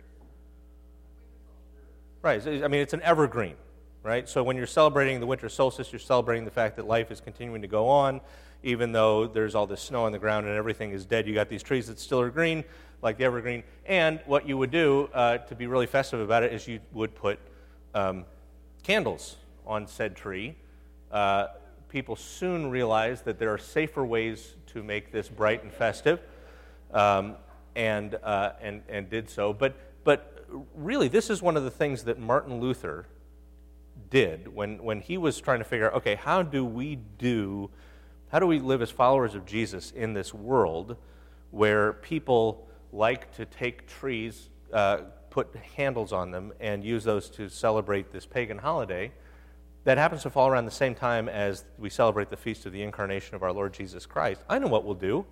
Right. 2.22 2.46
I 2.46 2.68
mean, 2.68 2.80
it's 2.80 2.94
an 2.94 3.02
evergreen, 3.02 3.56
right? 4.02 4.26
So 4.28 4.42
when 4.42 4.56
you're 4.56 4.66
celebrating 4.66 5.20
the 5.20 5.26
winter 5.26 5.48
solstice, 5.48 5.92
you're 5.92 5.98
celebrating 5.98 6.44
the 6.44 6.50
fact 6.50 6.76
that 6.76 6.86
life 6.86 7.10
is 7.10 7.20
continuing 7.20 7.60
to 7.62 7.68
go 7.68 7.88
on, 7.88 8.20
even 8.62 8.92
though 8.92 9.26
there's 9.26 9.54
all 9.54 9.66
this 9.66 9.82
snow 9.82 10.04
on 10.04 10.12
the 10.12 10.18
ground 10.18 10.46
and 10.46 10.56
everything 10.56 10.92
is 10.92 11.04
dead. 11.04 11.26
You 11.26 11.34
got 11.34 11.48
these 11.48 11.62
trees 11.62 11.88
that 11.88 11.98
still 11.98 12.20
are 12.20 12.30
green, 12.30 12.64
like 13.02 13.18
the 13.18 13.24
evergreen. 13.24 13.64
And 13.84 14.20
what 14.24 14.48
you 14.48 14.56
would 14.56 14.70
do 14.70 15.10
uh, 15.12 15.38
to 15.38 15.54
be 15.54 15.66
really 15.66 15.86
festive 15.86 16.20
about 16.20 16.44
it 16.44 16.52
is 16.52 16.66
you 16.66 16.80
would 16.92 17.14
put 17.14 17.38
um, 17.94 18.24
candles 18.84 19.36
on 19.66 19.86
said 19.86 20.16
tree. 20.16 20.54
Uh, 21.14 21.46
people 21.88 22.16
soon 22.16 22.68
realized 22.70 23.24
that 23.24 23.38
there 23.38 23.54
are 23.54 23.58
safer 23.58 24.04
ways 24.04 24.56
to 24.66 24.82
make 24.82 25.12
this 25.12 25.28
bright 25.28 25.62
and 25.62 25.72
festive 25.72 26.18
um, 26.92 27.36
and, 27.76 28.16
uh, 28.24 28.50
and, 28.60 28.82
and 28.88 29.08
did 29.08 29.30
so. 29.30 29.52
But, 29.52 29.76
but 30.02 30.44
really, 30.74 31.06
this 31.06 31.30
is 31.30 31.40
one 31.40 31.56
of 31.56 31.62
the 31.62 31.70
things 31.70 32.02
that 32.02 32.18
Martin 32.18 32.58
Luther 32.60 33.06
did 34.10 34.52
when, 34.52 34.82
when 34.82 35.00
he 35.00 35.16
was 35.16 35.40
trying 35.40 35.60
to 35.60 35.64
figure 35.64 35.86
out 35.86 35.94
okay, 35.94 36.16
how 36.16 36.42
do 36.42 36.64
we 36.64 36.96
do, 36.96 37.70
how 38.32 38.40
do 38.40 38.46
we 38.48 38.58
live 38.58 38.82
as 38.82 38.90
followers 38.90 39.36
of 39.36 39.46
Jesus 39.46 39.92
in 39.92 40.14
this 40.14 40.34
world 40.34 40.96
where 41.52 41.92
people 41.92 42.66
like 42.92 43.32
to 43.36 43.44
take 43.44 43.86
trees, 43.86 44.48
uh, 44.72 44.98
put 45.30 45.54
handles 45.76 46.12
on 46.12 46.32
them, 46.32 46.52
and 46.58 46.84
use 46.84 47.04
those 47.04 47.30
to 47.30 47.48
celebrate 47.48 48.10
this 48.10 48.26
pagan 48.26 48.58
holiday? 48.58 49.12
That 49.84 49.98
happens 49.98 50.22
to 50.22 50.30
fall 50.30 50.48
around 50.48 50.64
the 50.64 50.70
same 50.70 50.94
time 50.94 51.28
as 51.28 51.64
we 51.78 51.90
celebrate 51.90 52.30
the 52.30 52.36
feast 52.36 52.66
of 52.66 52.72
the 52.72 52.82
incarnation 52.82 53.34
of 53.34 53.42
our 53.42 53.52
Lord 53.52 53.72
Jesus 53.74 54.06
Christ, 54.06 54.42
I 54.48 54.58
know 54.58 54.66
what 54.66 54.84
we'll 54.84 54.94
do. 54.94 55.24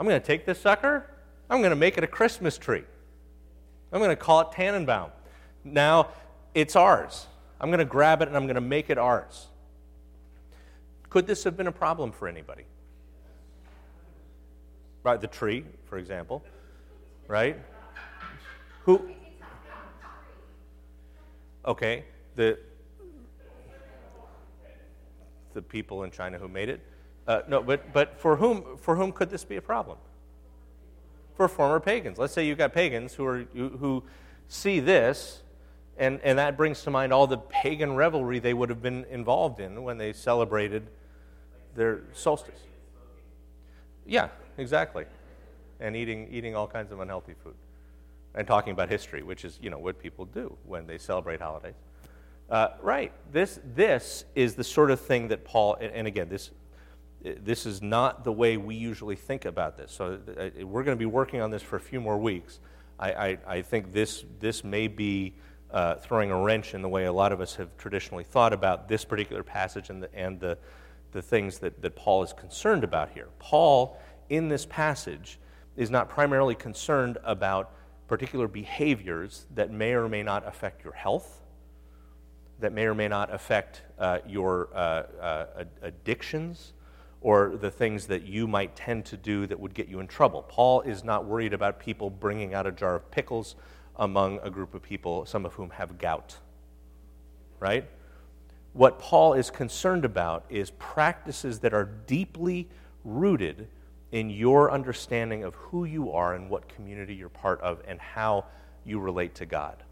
I'm 0.00 0.06
going 0.06 0.20
to 0.20 0.26
take 0.26 0.44
this 0.44 0.60
sucker, 0.60 1.08
I'm 1.48 1.60
going 1.60 1.70
to 1.70 1.76
make 1.76 1.96
it 1.96 2.04
a 2.04 2.08
Christmas 2.08 2.58
tree. 2.58 2.84
I'm 3.92 4.00
going 4.00 4.10
to 4.10 4.16
call 4.16 4.40
it 4.40 4.52
Tannenbaum. 4.52 5.10
Now 5.64 6.08
it's 6.54 6.74
ours. 6.74 7.26
I'm 7.60 7.68
going 7.68 7.78
to 7.78 7.84
grab 7.84 8.22
it 8.22 8.28
and 8.28 8.36
I'm 8.36 8.46
going 8.46 8.56
to 8.56 8.60
make 8.60 8.90
it 8.90 8.98
ours. 8.98 9.46
Could 11.08 11.26
this 11.26 11.44
have 11.44 11.56
been 11.56 11.66
a 11.66 11.72
problem 11.72 12.12
for 12.12 12.28
anybody? 12.28 12.64
Right, 15.02 15.20
the 15.20 15.28
tree, 15.28 15.64
for 15.84 15.98
example. 15.98 16.42
Right? 17.28 17.58
Who? 18.84 19.10
Okay, 21.64 22.04
the 22.34 22.58
the 25.56 25.62
people 25.62 26.04
in 26.04 26.12
China 26.12 26.38
who 26.38 26.46
made 26.46 26.68
it. 26.68 26.80
Uh, 27.26 27.40
no, 27.48 27.60
but, 27.60 27.92
but 27.92 28.20
for, 28.20 28.36
whom, 28.36 28.76
for 28.76 28.94
whom 28.94 29.10
could 29.10 29.30
this 29.30 29.44
be 29.44 29.56
a 29.56 29.62
problem? 29.62 29.98
For 31.34 31.48
former 31.48 31.80
pagans. 31.80 32.18
Let's 32.18 32.32
say 32.32 32.46
you've 32.46 32.58
got 32.58 32.72
pagans 32.72 33.14
who, 33.14 33.24
are, 33.24 33.38
who 33.54 34.04
see 34.46 34.78
this, 34.78 35.42
and, 35.96 36.20
and 36.22 36.38
that 36.38 36.56
brings 36.56 36.82
to 36.82 36.90
mind 36.90 37.12
all 37.12 37.26
the 37.26 37.38
pagan 37.38 37.96
revelry 37.96 38.38
they 38.38 38.54
would 38.54 38.68
have 38.68 38.82
been 38.82 39.04
involved 39.10 39.58
in 39.58 39.82
when 39.82 39.98
they 39.98 40.12
celebrated 40.12 40.86
their 41.74 42.02
solstice. 42.12 42.60
Yeah, 44.06 44.28
exactly. 44.58 45.06
And 45.80 45.96
eating, 45.96 46.28
eating 46.30 46.54
all 46.54 46.68
kinds 46.68 46.92
of 46.92 47.00
unhealthy 47.00 47.34
food. 47.42 47.54
And 48.34 48.46
talking 48.46 48.72
about 48.72 48.90
history, 48.90 49.22
which 49.22 49.44
is, 49.44 49.58
you 49.62 49.70
know, 49.70 49.78
what 49.78 49.98
people 49.98 50.26
do 50.26 50.56
when 50.64 50.86
they 50.86 50.98
celebrate 50.98 51.40
holidays. 51.40 51.74
Uh, 52.48 52.68
right. 52.80 53.12
This, 53.32 53.58
this 53.74 54.24
is 54.34 54.54
the 54.54 54.64
sort 54.64 54.90
of 54.90 55.00
thing 55.00 55.28
that 55.28 55.44
Paul, 55.44 55.76
and, 55.80 55.92
and 55.92 56.06
again, 56.06 56.28
this 56.28 56.50
this 57.42 57.66
is 57.66 57.82
not 57.82 58.22
the 58.22 58.32
way 58.32 58.56
we 58.56 58.76
usually 58.76 59.16
think 59.16 59.46
about 59.46 59.76
this. 59.76 59.90
So 59.90 60.20
uh, 60.38 60.64
we're 60.64 60.84
going 60.84 60.96
to 60.96 60.98
be 61.00 61.06
working 61.06 61.40
on 61.40 61.50
this 61.50 61.62
for 61.62 61.76
a 61.76 61.80
few 61.80 62.00
more 62.00 62.16
weeks. 62.16 62.60
I, 62.98 63.12
I, 63.12 63.38
I 63.46 63.62
think 63.62 63.92
this, 63.92 64.24
this 64.38 64.62
may 64.62 64.86
be 64.86 65.34
uh, 65.70 65.96
throwing 65.96 66.30
a 66.30 66.40
wrench 66.40 66.74
in 66.74 66.82
the 66.82 66.88
way 66.88 67.06
a 67.06 67.12
lot 67.12 67.32
of 67.32 67.40
us 67.40 67.56
have 67.56 67.76
traditionally 67.76 68.24
thought 68.24 68.52
about 68.52 68.86
this 68.86 69.04
particular 69.04 69.42
passage 69.42 69.90
and 69.90 70.02
the, 70.02 70.14
and 70.14 70.38
the, 70.38 70.56
the 71.12 71.22
things 71.22 71.58
that, 71.58 71.82
that 71.82 71.96
Paul 71.96 72.22
is 72.22 72.32
concerned 72.32 72.84
about 72.84 73.10
here. 73.10 73.28
Paul, 73.38 73.98
in 74.28 74.48
this 74.48 74.64
passage, 74.64 75.40
is 75.76 75.90
not 75.90 76.08
primarily 76.08 76.54
concerned 76.54 77.18
about 77.24 77.72
particular 78.06 78.46
behaviors 78.46 79.46
that 79.54 79.72
may 79.72 79.92
or 79.92 80.08
may 80.08 80.22
not 80.22 80.46
affect 80.46 80.84
your 80.84 80.92
health, 80.92 81.40
that 82.60 82.72
may 82.72 82.84
or 82.84 82.94
may 82.94 83.08
not 83.08 83.32
affect 83.32 83.82
uh, 83.98 84.18
your 84.26 84.68
uh, 84.74 85.02
uh 85.20 85.64
addictions 85.82 86.72
or 87.20 87.56
the 87.56 87.70
things 87.70 88.06
that 88.06 88.22
you 88.22 88.46
might 88.46 88.76
tend 88.76 89.04
to 89.04 89.16
do 89.16 89.46
that 89.46 89.58
would 89.58 89.74
get 89.74 89.88
you 89.88 90.00
in 90.00 90.06
trouble. 90.06 90.42
Paul 90.42 90.82
is 90.82 91.02
not 91.02 91.24
worried 91.24 91.52
about 91.52 91.80
people 91.80 92.08
bringing 92.08 92.54
out 92.54 92.66
a 92.66 92.72
jar 92.72 92.94
of 92.94 93.10
pickles 93.10 93.56
among 93.96 94.38
a 94.42 94.50
group 94.50 94.74
of 94.74 94.82
people, 94.82 95.26
some 95.26 95.44
of 95.44 95.54
whom 95.54 95.70
have 95.70 95.98
gout. 95.98 96.36
Right? 97.58 97.88
What 98.74 98.98
Paul 98.98 99.32
is 99.32 99.50
concerned 99.50 100.04
about 100.04 100.44
is 100.50 100.70
practices 100.78 101.60
that 101.60 101.72
are 101.72 101.86
deeply 102.06 102.68
rooted 103.04 103.68
in 104.12 104.30
your 104.30 104.70
understanding 104.70 105.44
of 105.44 105.54
who 105.54 105.84
you 105.84 106.12
are 106.12 106.34
and 106.34 106.50
what 106.50 106.68
community 106.68 107.14
you're 107.14 107.28
part 107.28 107.60
of 107.60 107.82
and 107.88 107.98
how 107.98 108.44
you 108.84 109.00
relate 109.00 109.34
to 109.36 109.46
God. 109.46 109.82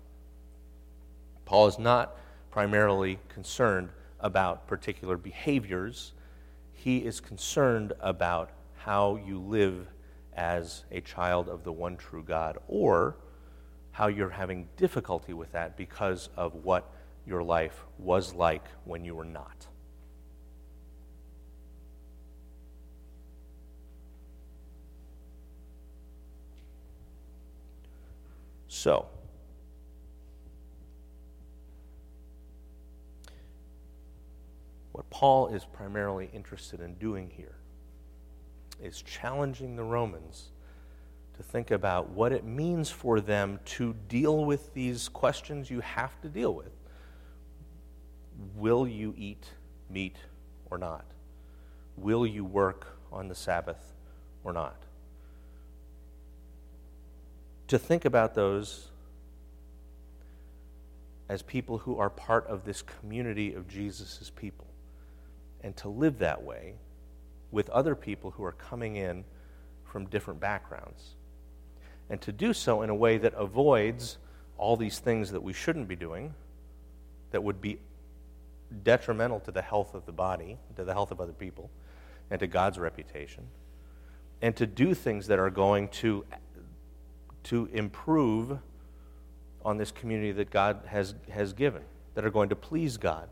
Paul 1.46 1.66
is 1.66 1.79
not 1.79 2.16
primarily 2.55 3.19
concerned 3.29 3.88
about 4.21 4.69
particular 4.69 5.17
behaviors 5.17 6.12
he 6.73 6.99
is 6.99 7.19
concerned 7.19 7.93
about 7.99 8.51
how 8.77 9.17
you 9.17 9.40
live 9.40 9.88
as 10.37 10.85
a 10.93 11.01
child 11.01 11.49
of 11.49 11.64
the 11.64 11.73
one 11.73 11.97
true 11.97 12.23
God, 12.23 12.57
or 12.69 13.17
how 13.90 14.07
you're 14.07 14.31
having 14.31 14.69
difficulty 14.77 15.33
with 15.33 15.51
that 15.51 15.77
because 15.77 16.29
of 16.37 16.55
what 16.62 16.93
your 17.27 17.43
life 17.43 17.83
was 17.99 18.35
like 18.35 18.64
when 18.85 19.05
you 19.05 19.17
were 19.17 19.25
not. 19.25 19.67
So, 28.69 29.09
What 34.94 35.11
Paul 35.11 35.48
is 35.48 35.64
primarily 35.64 36.30
interested 36.33 36.80
in 36.80 36.94
doing 36.94 37.28
here 37.37 37.57
is 38.80 39.02
challenging 39.02 39.74
the 39.74 39.83
Romans 39.83 40.50
to 41.37 41.42
think 41.42 41.72
about 41.72 42.11
what 42.11 42.30
it 42.30 42.44
means 42.44 42.90
for 42.90 43.20
them 43.20 43.59
to 43.64 43.96
deal 44.07 44.44
with 44.44 44.72
these 44.72 45.09
questions 45.09 45.68
you 45.68 45.80
have 45.80 46.20
to 46.20 46.28
deal 46.28 46.54
with. 46.54 46.70
Will 48.54 48.87
you 48.87 49.12
eat 49.18 49.44
meat 49.90 50.14
or 50.70 50.78
not? 50.78 51.04
Will 51.96 52.24
you 52.24 52.44
work 52.44 52.96
on 53.11 53.26
the 53.26 53.35
Sabbath 53.35 53.94
or 54.44 54.52
not? 54.52 54.80
To 57.66 57.80
think 57.80 58.04
about 58.04 58.37
those 58.37 58.90
as 61.28 61.42
people 61.42 61.78
who 61.78 61.98
are 61.98 62.11
part 62.11 62.46
of 62.46 62.64
this 62.64 62.80
community 62.80 63.54
of 63.54 63.66
Jesus' 63.66 64.30
people 64.37 64.68
and 65.64 65.74
to 65.79 65.88
live 65.88 66.18
that 66.18 66.44
way 66.44 66.74
with 67.50 67.70
other 67.70 67.96
people 67.96 68.31
who 68.33 68.44
are 68.44 68.53
coming 68.53 68.96
in 68.96 69.24
from 69.83 70.05
different 70.07 70.38
backgrounds. 70.38 71.14
And 72.11 72.20
to 72.20 72.33
do 72.33 72.53
so 72.53 72.83
in 72.83 72.90
a 72.90 72.94
way 72.94 73.16
that 73.16 73.33
avoids 73.35 74.18
all 74.59 74.77
these 74.77 74.98
things 74.98 75.33
that 75.33 75.42
we 75.42 75.55
shouldn't 75.55 75.88
be 75.88 75.96
doing, 75.96 76.35
that 77.31 77.42
would 77.42 77.61
be 77.61 77.79
detrimental 78.83 79.40
to 79.40 79.50
the 79.50 79.62
health 79.62 79.94
of 79.94 80.05
the 80.05 80.12
body, 80.12 80.59
to 80.77 80.85
the 80.85 80.92
health 80.92 81.11
of 81.11 81.20
other 81.20 81.33
people, 81.33 81.70
and 82.31 82.38
to 82.40 82.46
God's 82.46 82.79
reputation, 82.79 83.44
and 84.42 84.55
to 84.57 84.66
do 84.66 84.94
things 84.94 85.27
that 85.29 85.38
are 85.38 85.50
going 85.50 85.88
to, 85.88 86.27
to 87.44 87.70
improve 87.72 88.59
on 89.64 89.79
this 89.79 89.90
community 89.90 90.33
that 90.33 90.50
God 90.50 90.83
has, 90.87 91.14
has 91.31 91.55
given, 91.55 91.83
that 92.14 92.24
are 92.24 92.31
going 92.31 92.50
to 92.50 92.57
please 92.57 92.98
God, 92.98 93.29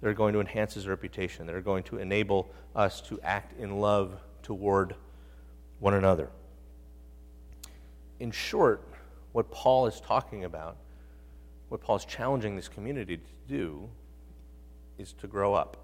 that 0.00 0.08
are 0.08 0.14
going 0.14 0.32
to 0.32 0.40
enhance 0.40 0.74
his 0.74 0.88
reputation, 0.88 1.46
that 1.46 1.54
are 1.54 1.60
going 1.60 1.82
to 1.84 1.98
enable 1.98 2.50
us 2.74 3.00
to 3.02 3.20
act 3.22 3.58
in 3.58 3.78
love 3.78 4.20
toward 4.42 4.94
one 5.78 5.94
another. 5.94 6.30
In 8.18 8.30
short, 8.30 8.82
what 9.32 9.50
Paul 9.50 9.86
is 9.86 10.00
talking 10.00 10.44
about, 10.44 10.76
what 11.68 11.80
Paul 11.80 11.96
is 11.96 12.04
challenging 12.04 12.56
this 12.56 12.68
community 12.68 13.18
to 13.18 13.22
do, 13.48 13.88
is 14.98 15.12
to 15.14 15.26
grow 15.26 15.54
up. 15.54 15.76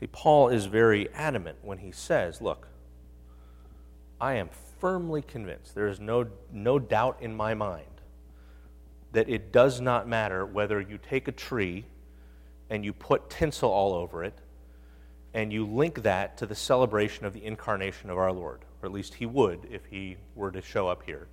See, 0.00 0.06
Paul 0.06 0.48
is 0.48 0.66
very 0.66 1.08
adamant 1.12 1.58
when 1.62 1.78
he 1.78 1.90
says, 1.90 2.40
Look, 2.40 2.68
I 4.20 4.34
am 4.34 4.48
firmly 4.80 5.22
convinced, 5.22 5.74
there 5.74 5.88
is 5.88 5.98
no, 5.98 6.26
no 6.52 6.78
doubt 6.78 7.18
in 7.20 7.34
my 7.34 7.54
mind, 7.54 7.84
that 9.12 9.28
it 9.28 9.52
does 9.52 9.80
not 9.80 10.06
matter 10.06 10.46
whether 10.46 10.80
you 10.80 10.98
take 10.98 11.26
a 11.26 11.32
tree 11.32 11.84
and 12.70 12.84
you 12.84 12.92
put 12.92 13.30
tinsel 13.30 13.70
all 13.70 13.94
over 13.94 14.24
it 14.24 14.38
and 15.34 15.52
you 15.52 15.66
link 15.66 16.02
that 16.02 16.36
to 16.38 16.46
the 16.46 16.54
celebration 16.54 17.24
of 17.24 17.32
the 17.32 17.44
incarnation 17.44 18.10
of 18.10 18.18
our 18.18 18.32
Lord, 18.32 18.60
or 18.82 18.86
at 18.86 18.92
least 18.92 19.14
he 19.14 19.26
would 19.26 19.66
if 19.70 19.84
he 19.86 20.16
were 20.34 20.50
to 20.50 20.62
show 20.62 20.88
up 20.88 21.02
here. 21.04 21.28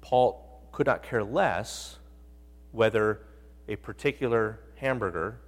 Paul 0.00 0.62
could 0.72 0.86
not 0.86 1.02
care 1.02 1.22
less 1.22 1.98
whether 2.72 3.20
a 3.68 3.76
particular 3.76 4.60
hamburger 4.76 5.38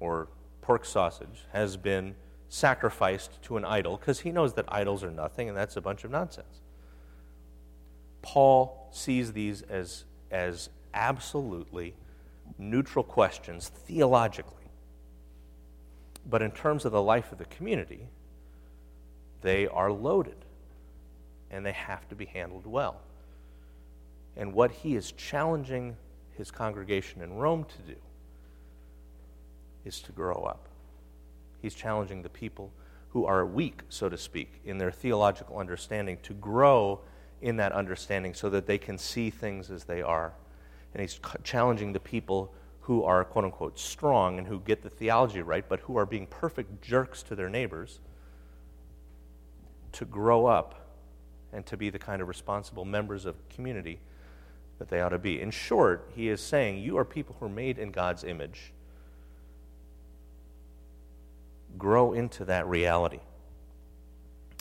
or 0.00 0.28
pork 0.62 0.84
sausage 0.84 1.44
has 1.52 1.76
been 1.76 2.14
sacrificed 2.48 3.40
to 3.42 3.56
an 3.56 3.64
idol 3.64 3.96
because 3.96 4.20
he 4.20 4.32
knows 4.32 4.54
that 4.54 4.64
idols 4.68 5.04
are 5.04 5.10
nothing 5.10 5.48
and 5.48 5.56
that's 5.56 5.76
a 5.76 5.80
bunch 5.80 6.04
of 6.04 6.10
nonsense. 6.10 6.60
Paul 8.20 8.88
sees 8.92 9.32
these 9.32 9.62
as, 9.62 10.04
as 10.30 10.70
absolutely 10.94 11.94
neutral 12.58 13.04
questions 13.04 13.68
theologically. 13.68 14.64
But 16.28 16.42
in 16.42 16.50
terms 16.50 16.84
of 16.84 16.92
the 16.92 17.02
life 17.02 17.32
of 17.32 17.38
the 17.38 17.44
community, 17.46 18.06
they 19.42 19.66
are 19.66 19.90
loaded 19.90 20.36
and 21.50 21.66
they 21.66 21.72
have 21.72 22.08
to 22.08 22.14
be 22.14 22.26
handled 22.26 22.66
well. 22.66 23.00
And 24.36 24.54
what 24.54 24.70
he 24.70 24.96
is 24.96 25.12
challenging 25.12 25.96
his 26.36 26.50
congregation 26.50 27.20
in 27.20 27.34
Rome 27.34 27.64
to 27.64 27.92
do 27.92 27.98
is 29.84 30.00
to 30.02 30.12
grow 30.12 30.44
up. 30.48 30.68
He's 31.60 31.74
challenging 31.74 32.22
the 32.22 32.28
people 32.28 32.72
who 33.10 33.26
are 33.26 33.44
weak, 33.44 33.82
so 33.88 34.08
to 34.08 34.16
speak, 34.16 34.60
in 34.64 34.78
their 34.78 34.90
theological 34.90 35.58
understanding 35.58 36.18
to 36.22 36.32
grow 36.32 37.00
in 37.42 37.56
that 37.56 37.72
understanding 37.72 38.32
so 38.32 38.48
that 38.48 38.66
they 38.66 38.78
can 38.78 38.96
see 38.96 39.28
things 39.28 39.70
as 39.70 39.84
they 39.84 40.00
are. 40.00 40.32
And 40.94 41.00
he's 41.00 41.18
challenging 41.42 41.92
the 41.92 42.00
people 42.00 42.52
who 42.82 43.04
are, 43.04 43.24
quote 43.24 43.44
unquote, 43.44 43.78
strong 43.78 44.38
and 44.38 44.46
who 44.46 44.60
get 44.60 44.82
the 44.82 44.90
theology 44.90 45.40
right, 45.40 45.64
but 45.68 45.80
who 45.80 45.96
are 45.96 46.06
being 46.06 46.26
perfect 46.26 46.82
jerks 46.82 47.22
to 47.24 47.34
their 47.34 47.48
neighbors 47.48 48.00
to 49.92 50.04
grow 50.04 50.46
up 50.46 50.82
and 51.52 51.64
to 51.66 51.76
be 51.76 51.90
the 51.90 51.98
kind 51.98 52.20
of 52.20 52.28
responsible 52.28 52.84
members 52.84 53.24
of 53.24 53.36
community 53.48 53.98
that 54.78 54.88
they 54.88 55.00
ought 55.00 55.10
to 55.10 55.18
be. 55.18 55.40
In 55.40 55.50
short, 55.50 56.10
he 56.14 56.28
is 56.28 56.40
saying, 56.40 56.78
You 56.78 56.98
are 56.98 57.04
people 57.04 57.36
who 57.38 57.46
are 57.46 57.50
made 57.50 57.78
in 57.78 57.92
God's 57.92 58.24
image. 58.24 58.72
Grow 61.78 62.12
into 62.12 62.44
that 62.46 62.66
reality. 62.66 63.20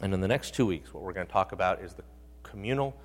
And 0.03 0.13
in 0.13 0.21
the 0.21 0.27
next 0.27 0.53
two 0.53 0.65
weeks, 0.65 0.93
what 0.93 1.03
we're 1.03 1.13
going 1.13 1.25
to 1.25 1.33
talk 1.33 1.51
about 1.51 1.81
is 1.81 1.93
the 1.93 2.03
communal 2.43 2.95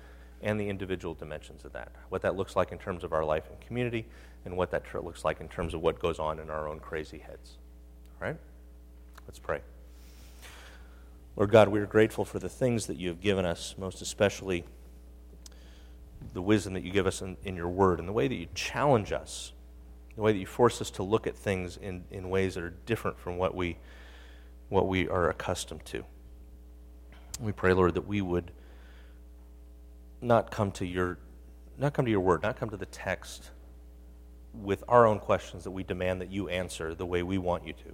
and 0.41 0.59
the 0.59 0.69
individual 0.69 1.13
dimensions 1.13 1.65
of 1.65 1.73
that. 1.73 1.91
What 2.09 2.21
that 2.21 2.35
looks 2.35 2.55
like 2.55 2.71
in 2.71 2.77
terms 2.77 3.03
of 3.03 3.13
our 3.13 3.23
life 3.23 3.49
and 3.49 3.59
community, 3.61 4.05
and 4.45 4.55
what 4.55 4.71
that 4.71 4.83
looks 5.03 5.25
like 5.25 5.41
in 5.41 5.49
terms 5.49 5.73
of 5.73 5.81
what 5.81 5.99
goes 5.99 6.19
on 6.19 6.39
in 6.39 6.49
our 6.49 6.69
own 6.69 6.79
crazy 6.79 7.17
heads. 7.17 7.57
All 8.21 8.27
right? 8.27 8.37
Let's 9.27 9.39
pray. 9.39 9.59
Lord 11.35 11.51
God, 11.51 11.67
we 11.67 11.79
are 11.79 11.85
grateful 11.85 12.23
for 12.23 12.39
the 12.39 12.49
things 12.49 12.87
that 12.87 12.97
you 12.97 13.09
have 13.09 13.19
given 13.19 13.45
us, 13.45 13.75
most 13.77 14.01
especially 14.01 14.63
the 16.33 16.41
wisdom 16.41 16.73
that 16.73 16.83
you 16.83 16.91
give 16.91 17.05
us 17.05 17.21
in, 17.21 17.37
in, 17.43 17.55
your 17.55 17.67
word 17.67 17.99
and 17.99 18.07
the 18.07 18.13
way 18.13 18.27
that 18.27 18.35
you 18.35 18.47
challenge 18.55 19.11
us, 19.11 19.51
the 20.15 20.21
way 20.21 20.31
that 20.31 20.39
you 20.39 20.45
force 20.45 20.81
us 20.81 20.89
to 20.91 21.03
look 21.03 21.27
at 21.27 21.35
things 21.35 21.77
in, 21.77 22.05
in 22.09 22.29
ways 22.29 22.55
that 22.55 22.63
are 22.63 22.73
different 22.85 23.19
from 23.19 23.37
what 23.37 23.53
we, 23.53 23.77
what 24.69 24.87
we 24.87 25.07
are 25.09 25.29
accustomed 25.29 25.85
to. 25.85 26.03
We 27.39 27.51
pray, 27.51 27.73
Lord, 27.73 27.93
that 27.95 28.07
we 28.07 28.21
would 28.21 28.51
not 30.21 30.51
come 30.51 30.71
to 30.71 30.85
your 30.85 31.17
not 31.77 31.93
come 31.93 32.05
to 32.05 32.11
your 32.11 32.21
word, 32.21 32.41
not 32.41 32.57
come 32.57 32.71
to 32.71 32.77
the 32.77 32.87
text 32.87 33.51
with 34.53 34.83
our 34.87 35.05
own 35.05 35.19
questions 35.19 35.63
that 35.63 35.71
we 35.71 35.83
demand 35.83 36.21
that 36.21 36.31
you 36.31 36.49
answer 36.49 36.95
the 36.95 37.05
way 37.05 37.21
we 37.21 37.37
want 37.37 37.67
you 37.67 37.73
to, 37.73 37.93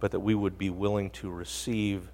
but 0.00 0.10
that 0.10 0.20
we 0.20 0.34
would 0.34 0.56
be 0.56 0.70
willing 0.70 1.10
to 1.10 1.30
receive 1.30 2.10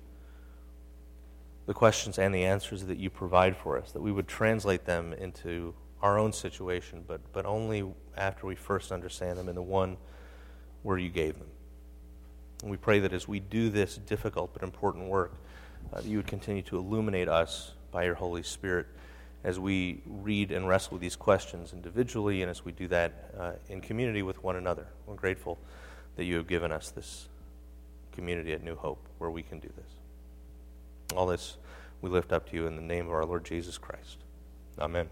the 1.67 1.75
questions 1.75 2.19
and 2.19 2.35
the 2.35 2.45
answers 2.45 2.87
that 2.87 2.99
you 2.99 3.09
provide 3.09 3.57
for 3.57 3.79
us, 3.79 3.93
that 3.93 4.03
we 4.03 4.11
would 4.11 4.27
translate 4.27 4.85
them 4.85 5.13
into 5.13 5.73
our 6.03 6.19
own 6.19 6.33
situation, 6.33 7.05
but, 7.07 7.21
but 7.33 7.47
only 7.47 7.85
after 8.17 8.47
we 8.47 8.57
first 8.57 8.91
understand 8.91 9.39
them 9.39 9.49
in 9.49 9.55
the 9.55 9.63
one 9.63 9.97
where 10.83 10.99
you 10.99 11.11
gave 11.11 11.39
them. 11.39 11.47
And 12.63 12.71
we 12.71 12.77
pray 12.77 12.99
that 13.01 13.13
as 13.13 13.29
we 13.29 13.39
do 13.39 13.71
this 13.71 13.97
difficult 13.97 14.53
but 14.53 14.63
important 14.63 15.09
work, 15.09 15.35
uh, 15.93 16.01
that 16.01 16.07
you 16.07 16.17
would 16.17 16.27
continue 16.27 16.63
to 16.63 16.77
illuminate 16.77 17.29
us 17.29 17.75
by 17.93 18.05
your 18.05 18.15
Holy 18.15 18.43
Spirit 18.43 18.87
as 19.43 19.59
we 19.59 20.03
read 20.07 20.51
and 20.51 20.69
wrestle 20.69 20.93
with 20.93 21.03
these 21.03 21.17
questions 21.17 21.73
individually 21.73 22.43
and 22.43 22.51
as 22.51 22.65
we 22.65 22.73
do 22.73 22.87
that 22.89 23.33
uh, 23.39 23.53
in 23.69 23.81
community 23.81 24.23
with 24.23 24.43
one 24.43 24.57
another. 24.57 24.87
We're 25.07 25.15
grateful 25.15 25.59
that 26.17 26.25
you 26.25 26.37
have 26.37 26.47
given 26.47 26.73
us 26.73 26.91
this 26.91 27.29
community 28.13 28.53
at 28.53 28.63
New 28.63 28.77
Hope 28.77 29.09
where 29.19 29.31
we 29.31 29.43
can 29.43 29.59
do 29.59 29.71
this. 29.77 31.17
All 31.17 31.27
this 31.27 31.57
we 32.03 32.11
lift 32.11 32.33
up 32.33 32.49
to 32.51 32.57
you 32.57 32.67
in 32.67 32.77
the 32.77 32.83
name 32.83 33.07
of 33.07 33.13
our 33.13 33.25
Lord 33.25 33.45
Jesus 33.45 33.79
Christ. 33.79 34.19
Amen. 34.79 35.11